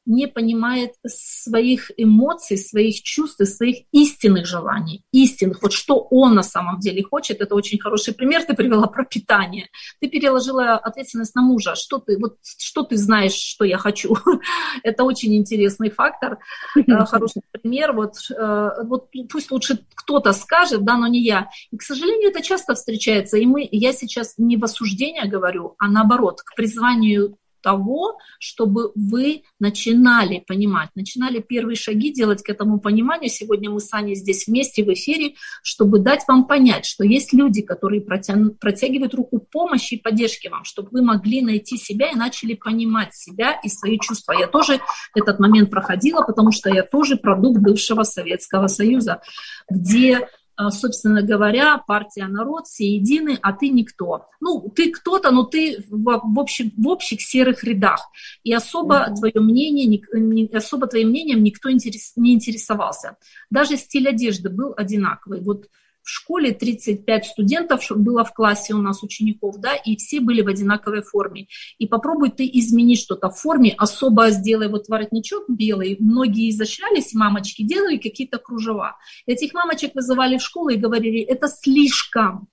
[0.06, 6.80] не понимает своих эмоций, своих чувств своих истинных желаний, истинных, вот что он на самом
[6.80, 7.42] деле хочет.
[7.42, 9.70] Это очень хороший пример ты привела про питание.
[10.00, 11.76] Ты переложила ответственность на мужа.
[11.76, 14.16] Что ты, вот, что ты знаешь, что я хочу?
[14.84, 16.40] Это очень интересный фактор,
[16.76, 17.94] э, хороший пример.
[17.94, 21.50] Вот, э, вот пусть лучше кто-то скажет, да, но не я.
[21.72, 23.38] И, к сожалению, это часто встречается.
[23.38, 29.44] И мы, я сейчас не в осуждение говорю, а наоборот, к призванию того, чтобы вы
[29.60, 33.30] начинали понимать, начинали первые шаги делать к этому пониманию.
[33.30, 37.62] Сегодня мы с Аней здесь вместе в эфире, чтобы дать вам понять, что есть люди,
[37.62, 43.16] которые протягивают руку помощи и поддержки вам, чтобы вы могли найти себя и начали понимать
[43.16, 44.34] себя и свои чувства.
[44.34, 44.80] Я тоже
[45.16, 49.22] этот момент проходила, потому что я тоже продукт бывшего Советского Союза,
[49.70, 50.28] где
[50.70, 54.28] собственно говоря, партия народ, все едины, а ты никто.
[54.40, 58.10] Ну, ты кто-то, но ты в, в, общем, в общих серых рядах.
[58.44, 59.16] И особо mm-hmm.
[59.16, 63.18] твое мнение, не, особо твоим мнением никто интерес, не интересовался.
[63.50, 65.42] Даже стиль одежды был одинаковый.
[65.42, 65.68] Вот
[66.04, 70.48] в школе 35 студентов было в классе у нас учеников, да, и все были в
[70.48, 71.48] одинаковой форме.
[71.78, 75.98] И попробуй ты изменить что-то в форме, особо сделай вот воротничок белый.
[76.00, 78.98] Многие изощрялись, мамочки делали какие-то кружева.
[79.26, 82.50] Этих мамочек вызывали в школу и говорили, это слишком,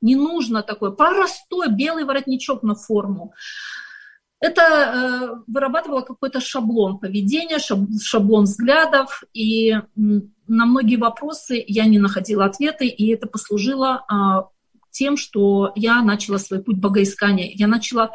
[0.00, 3.34] не нужно такое, простой белый воротничок на форму
[4.40, 12.46] это э, вырабатывало какой-то шаблон поведения, шаблон взглядов, и на многие вопросы я не находила
[12.46, 14.42] ответы, и это послужило э,
[14.90, 17.50] тем, что я начала свой путь богоискания.
[17.54, 18.12] Я начала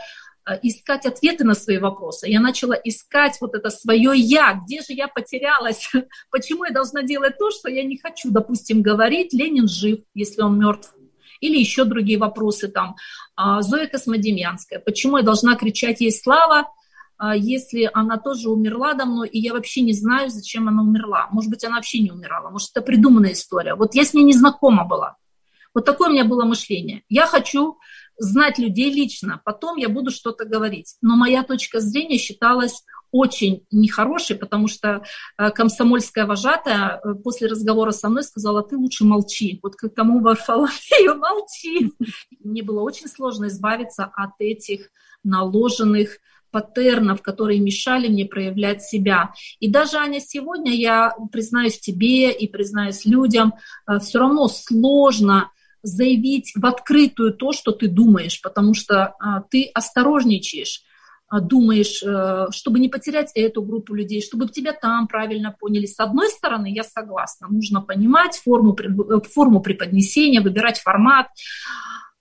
[0.50, 2.28] э, искать ответы на свои вопросы.
[2.28, 5.92] Я начала искать вот это свое «я», где же я потерялась,
[6.32, 10.58] почему я должна делать то, что я не хочу, допустим, говорить, Ленин жив, если он
[10.58, 10.95] мертв,
[11.48, 12.96] или еще другие вопросы там.
[13.36, 16.66] А, Зоя Космодемьянская, почему я должна кричать ей слава,
[17.18, 21.28] а, если она тоже умерла давно, и я вообще не знаю, зачем она умерла.
[21.32, 23.76] Может быть, она вообще не умирала, может, это придуманная история.
[23.76, 25.18] Вот я с ней не знакома была.
[25.74, 27.04] Вот такое у меня было мышление.
[27.10, 27.78] Я хочу
[28.18, 30.96] знать людей лично, потом я буду что-то говорить.
[31.02, 32.84] Но моя точка зрения считалась
[33.16, 35.04] очень нехорошей, потому что
[35.38, 39.60] э, комсомольская вожатая э, после разговора со мной сказала, ты лучше молчи.
[39.64, 41.94] Вот к тому Варфоломею молчи.
[42.44, 44.90] Мне было очень сложно избавиться от этих
[45.24, 46.18] наложенных
[46.52, 49.34] паттернов, которые мешали мне проявлять себя.
[49.62, 53.54] И даже, Аня, сегодня я признаюсь тебе и признаюсь людям,
[53.88, 55.52] э, все равно сложно
[55.84, 59.14] заявить в открытую то, что ты думаешь, потому что
[59.52, 60.82] ты осторожничаешь,
[61.32, 65.86] думаешь, э, чтобы не потерять эту группу людей, чтобы тебя там правильно поняли.
[65.86, 71.28] С одной стороны, я согласна, нужно понимать форму, э, форму преподнесения, выбирать формат,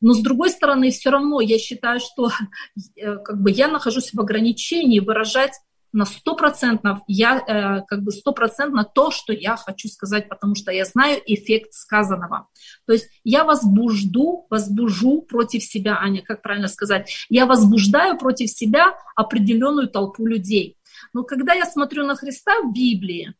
[0.00, 2.30] но с другой стороны, все равно я считаю, что
[2.96, 5.52] э, как бы я нахожусь в ограничении выражать
[5.94, 10.72] на сто процентов я э, как бы стопроцентно то, что я хочу сказать, потому что
[10.72, 12.48] я знаю эффект сказанного.
[12.86, 18.98] То есть я возбужду, возбужу против себя, Аня, как правильно сказать, я возбуждаю против себя
[19.14, 20.76] определенную толпу людей.
[21.12, 23.34] Но когда я смотрю на Христа в Библии,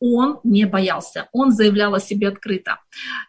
[0.00, 2.78] он не боялся, он заявлял о себе открыто.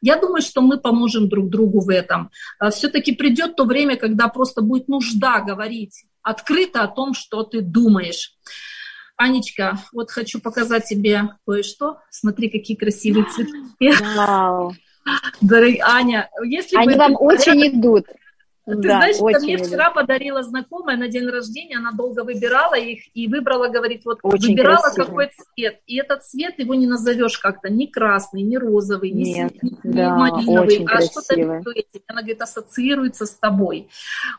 [0.01, 2.29] Я думаю, что мы поможем друг другу в этом.
[2.59, 7.61] А Все-таки придет то время, когда просто будет нужда говорить открыто о том, что ты
[7.61, 8.33] думаешь.
[9.17, 11.99] Анечка, вот хочу показать тебе кое-что.
[12.09, 14.03] Смотри, какие красивые цветы.
[14.15, 14.73] Вау.
[15.41, 18.05] Дорогая Аня, если Они вам очень идут.
[18.75, 23.03] Ты да, знаешь, это мне вчера подарила знакомая на день рождения, она долго выбирала их
[23.13, 25.05] и выбрала, говорит, вот очень выбирала красиво.
[25.05, 25.79] какой цвет.
[25.87, 30.15] И этот цвет его не назовешь как-то ни красный, ни розовый, ни, Нет, ни, да,
[30.15, 31.35] малиновый, а что-то
[32.07, 33.89] Она говорит, ассоциируется с тобой.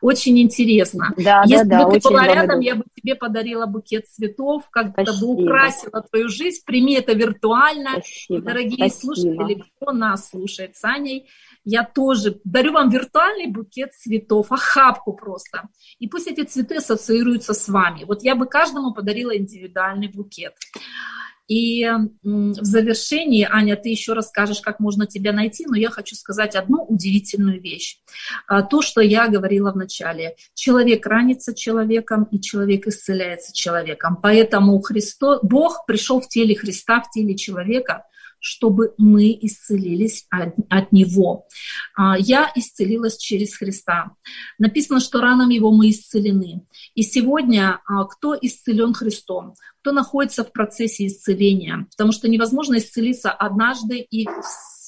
[0.01, 1.12] Очень интересно.
[1.16, 5.12] Да, Если да, бы да, ты была рядом, я бы тебе подарила букет цветов, как-то
[5.20, 6.62] бы украсила твою жизнь.
[6.64, 7.91] Прими это виртуально.
[7.91, 8.41] Спасибо.
[8.43, 9.14] Дорогие Спасибо.
[9.14, 11.28] слушатели, кто нас слушает с Аней,
[11.64, 15.68] я тоже дарю вам виртуальный букет цветов, охапку просто.
[15.98, 18.04] И пусть эти цветы ассоциируются с вами.
[18.04, 20.54] Вот я бы каждому подарила индивидуальный букет.
[21.50, 21.84] И
[22.22, 26.84] в завершении, Аня, ты еще расскажешь, как можно тебя найти, но я хочу сказать одну
[26.84, 27.98] удивительную вещь.
[28.46, 30.36] А, то, что я говорила в начале.
[30.54, 34.16] Человек ранится человеком, и человек исцеляется человеком.
[34.22, 38.04] Поэтому Христос, Бог пришел в теле Христа, в теле человека,
[38.41, 41.47] чтобы мы исцелились от, от Него.
[41.97, 44.12] А, я исцелилась через Христа.
[44.59, 46.66] Написано, что ранам Его мы исцелены.
[46.95, 49.55] И сегодня а, кто исцелен Христом?
[49.82, 51.86] Кто находится в процессе исцеления?
[51.91, 54.26] Потому что невозможно исцелиться однажды и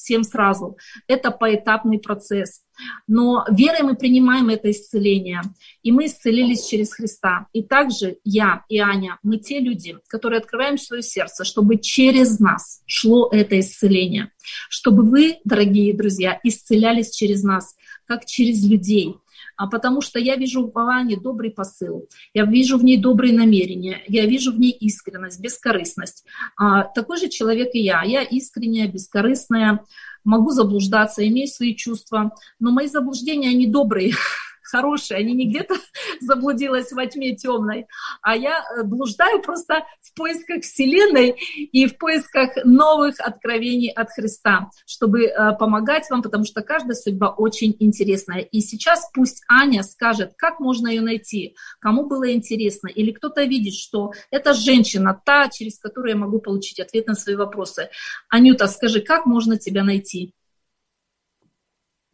[0.03, 0.77] всем сразу.
[1.07, 2.63] Это поэтапный процесс.
[3.07, 5.43] Но верой мы принимаем это исцеление,
[5.83, 7.47] и мы исцелились через Христа.
[7.53, 12.83] И также я и Аня, мы те люди, которые открываем свое сердце, чтобы через нас
[12.87, 14.33] шло это исцеление,
[14.69, 17.77] чтобы вы, дорогие друзья, исцелялись через нас,
[18.07, 19.17] как через людей,
[19.63, 24.03] а потому что я вижу в Алане добрый посыл, я вижу в ней добрые намерения,
[24.09, 26.25] я вижу в ней искренность, бескорыстность.
[26.57, 28.03] А, такой же человек и я.
[28.03, 29.85] Я искренняя, бескорыстная,
[30.25, 34.15] могу заблуждаться, имею свои чувства, но мои заблуждения, они добрые.
[34.73, 35.75] хорошие, они не где-то
[36.21, 37.87] заблудилась во тьме темной,
[38.23, 44.71] а я э, блуждаю просто в поисках Вселенной и в поисках новых откровений от Христа,
[44.87, 48.41] чтобы э, помогать вам, потому что каждая судьба очень интересная.
[48.41, 53.75] И сейчас пусть Аня скажет, как можно ее найти, кому было интересно, или кто-то видит,
[53.75, 57.91] что эта женщина, та, через которую я могу получить ответ на свои вопросы.
[58.31, 60.33] Анюта, скажи, как можно тебя найти?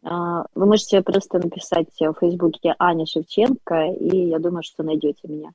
[0.03, 5.51] А, вы можете просто написать в Фейсбуке Аня Шевченко, и я думаю, что найдете меня.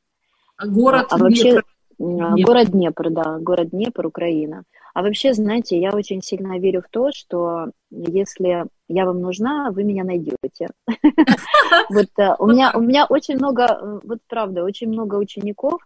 [0.62, 1.62] Город а, а вообще,
[1.98, 2.44] Днепр.
[2.44, 4.64] Город Днепр, да, город Днепр, Украина.
[4.94, 9.84] А вообще, знаете, я очень сильно верю в то, что если я вам нужна, вы
[9.84, 10.68] меня найдете.
[11.90, 15.80] Вот э, у меня у меня очень много, э, вот правда, очень много учеников,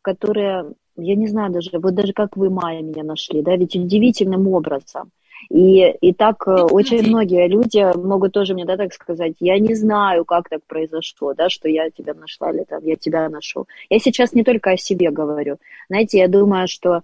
[0.00, 4.48] которые, я не знаю даже, вот даже как вы, Майя, меня нашли, да, ведь удивительным
[4.48, 5.10] образом.
[5.48, 9.74] И, и так э, очень многие люди могут тоже мне, да, так сказать, я не
[9.74, 13.66] знаю, как так произошло, да, что я тебя нашла или там я тебя нашел.
[13.88, 15.58] Я сейчас не только о себе говорю.
[15.88, 17.02] Знаете, я думаю, что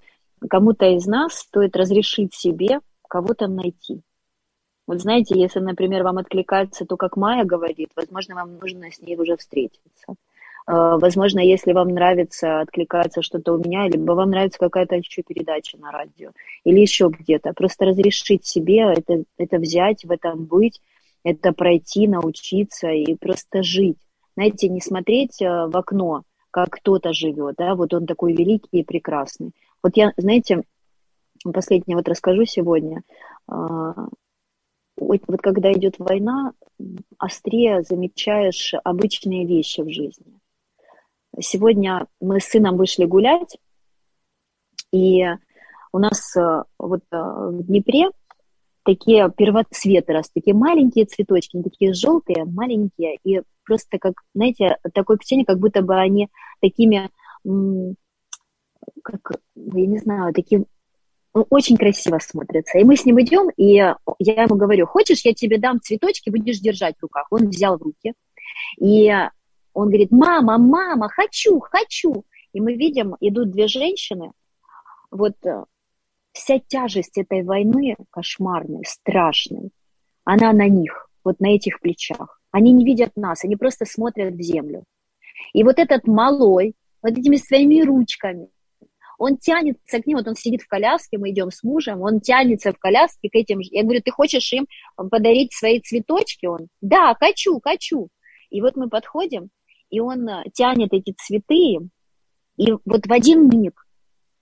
[0.49, 4.01] кому-то из нас стоит разрешить себе кого-то найти.
[4.87, 9.17] Вот знаете, если, например, вам откликается то, как Майя говорит, возможно, вам нужно с ней
[9.17, 10.15] уже встретиться.
[10.67, 15.79] Э, возможно, если вам нравится, откликается что-то у меня, либо вам нравится какая-то еще передача
[15.79, 16.31] на радио,
[16.65, 17.53] или еще где-то.
[17.53, 20.81] Просто разрешить себе это, это взять, в этом быть,
[21.25, 23.99] это пройти, научиться и просто жить.
[24.35, 28.85] Знаете, не смотреть э, в окно, как кто-то живет, да, вот он такой великий и
[28.85, 29.53] прекрасный.
[29.83, 30.63] Вот я, знаете,
[31.53, 33.03] последнее вот расскажу сегодня.
[33.51, 33.93] Э,
[34.97, 36.53] вот, вот когда идет война,
[37.19, 40.42] острее замечаешь обычные вещи в жизни.
[41.41, 43.57] Сегодня мы с сыном вышли гулять,
[44.93, 45.25] и
[45.93, 48.11] у нас э, вот э, в Днепре
[48.85, 55.17] такие первоцветы раз, такие маленькие цветочки, они такие желтые, маленькие, и просто как, знаете, такое
[55.17, 56.29] впечатление, как будто бы они
[56.61, 57.11] такими,
[59.03, 60.65] как, я не знаю, такие
[61.35, 62.79] ну, очень красиво смотрятся.
[62.79, 63.97] И мы с ним идем, и я
[64.43, 67.27] ему говорю, хочешь, я тебе дам цветочки, будешь держать в руках.
[67.31, 68.15] Он взял в руки,
[68.79, 69.11] и
[69.75, 72.25] он говорит, мама, мама, хочу, хочу.
[72.53, 74.33] И мы видим, идут две женщины,
[75.11, 75.65] вот э,
[76.33, 79.71] вся тяжесть этой войны кошмарной, страшной,
[80.25, 82.41] она на них, вот на этих плечах.
[82.51, 84.85] Они не видят нас, они просто смотрят в землю.
[85.55, 88.49] И вот этот малой, вот этими своими ручками,
[89.19, 92.73] он тянется к ним, вот он сидит в коляске, мы идем с мужем, он тянется
[92.73, 94.67] в коляске к этим, я говорю, ты хочешь им
[94.97, 96.47] подарить свои цветочки?
[96.47, 98.09] Он, да, хочу, хочу.
[98.51, 99.51] И вот мы подходим,
[99.93, 101.79] и он э, тянет эти цветы,
[102.57, 103.87] и вот в один миг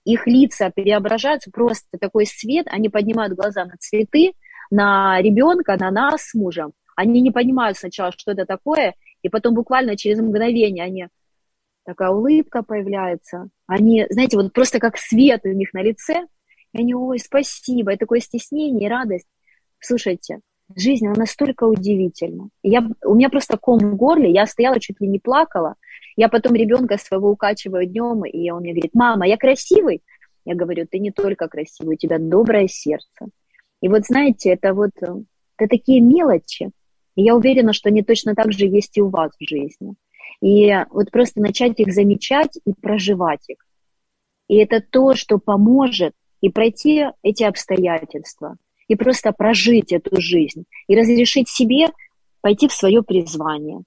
[0.05, 4.33] их лица преображаются, просто такой свет, они поднимают глаза на цветы,
[4.71, 6.71] на ребенка, на нас с мужем.
[6.95, 11.07] Они не понимают сначала, что это такое, и потом буквально через мгновение они
[11.83, 13.49] такая улыбка появляется.
[13.67, 16.27] Они, знаете, вот просто как свет у них на лице.
[16.73, 19.27] И они, ой, спасибо, и такое стеснение и радость.
[19.79, 20.39] Слушайте,
[20.75, 22.49] жизнь, она настолько удивительна.
[22.63, 25.75] Я, у меня просто ком в горле, я стояла, чуть ли не плакала.
[26.15, 30.01] Я потом ребенка своего укачиваю днем, и он мне говорит, мама, я красивый?
[30.45, 33.27] Я говорю, ты не только красивый, у тебя доброе сердце.
[33.81, 36.71] И вот знаете, это вот это такие мелочи.
[37.15, 39.95] И я уверена, что они точно так же есть и у вас в жизни.
[40.41, 43.57] И вот просто начать их замечать и проживать их.
[44.47, 48.57] И это то, что поможет и пройти эти обстоятельства–
[48.91, 51.91] и просто прожить эту жизнь, и разрешить себе
[52.41, 53.83] пойти в свое призвание.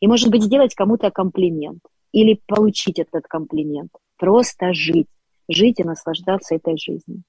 [0.00, 1.80] И, может быть, сделать кому-то комплимент
[2.10, 3.92] или получить этот комплимент.
[4.16, 5.06] Просто жить,
[5.48, 7.22] жить и наслаждаться этой жизнью.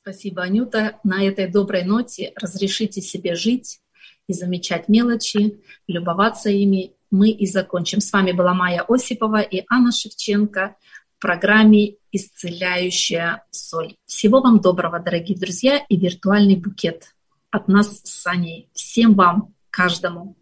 [0.00, 0.98] Спасибо, Анюта.
[1.04, 3.78] На этой доброй ноте разрешите себе жить
[4.26, 6.94] и замечать мелочи, любоваться ими.
[7.12, 8.00] Мы и закончим.
[8.00, 10.74] С вами была Майя Осипова и Анна Шевченко
[11.22, 13.94] программе «Исцеляющая соль».
[14.06, 17.14] Всего вам доброго, дорогие друзья, и виртуальный букет
[17.52, 18.68] от нас с Саней.
[18.74, 20.36] Всем вам, каждому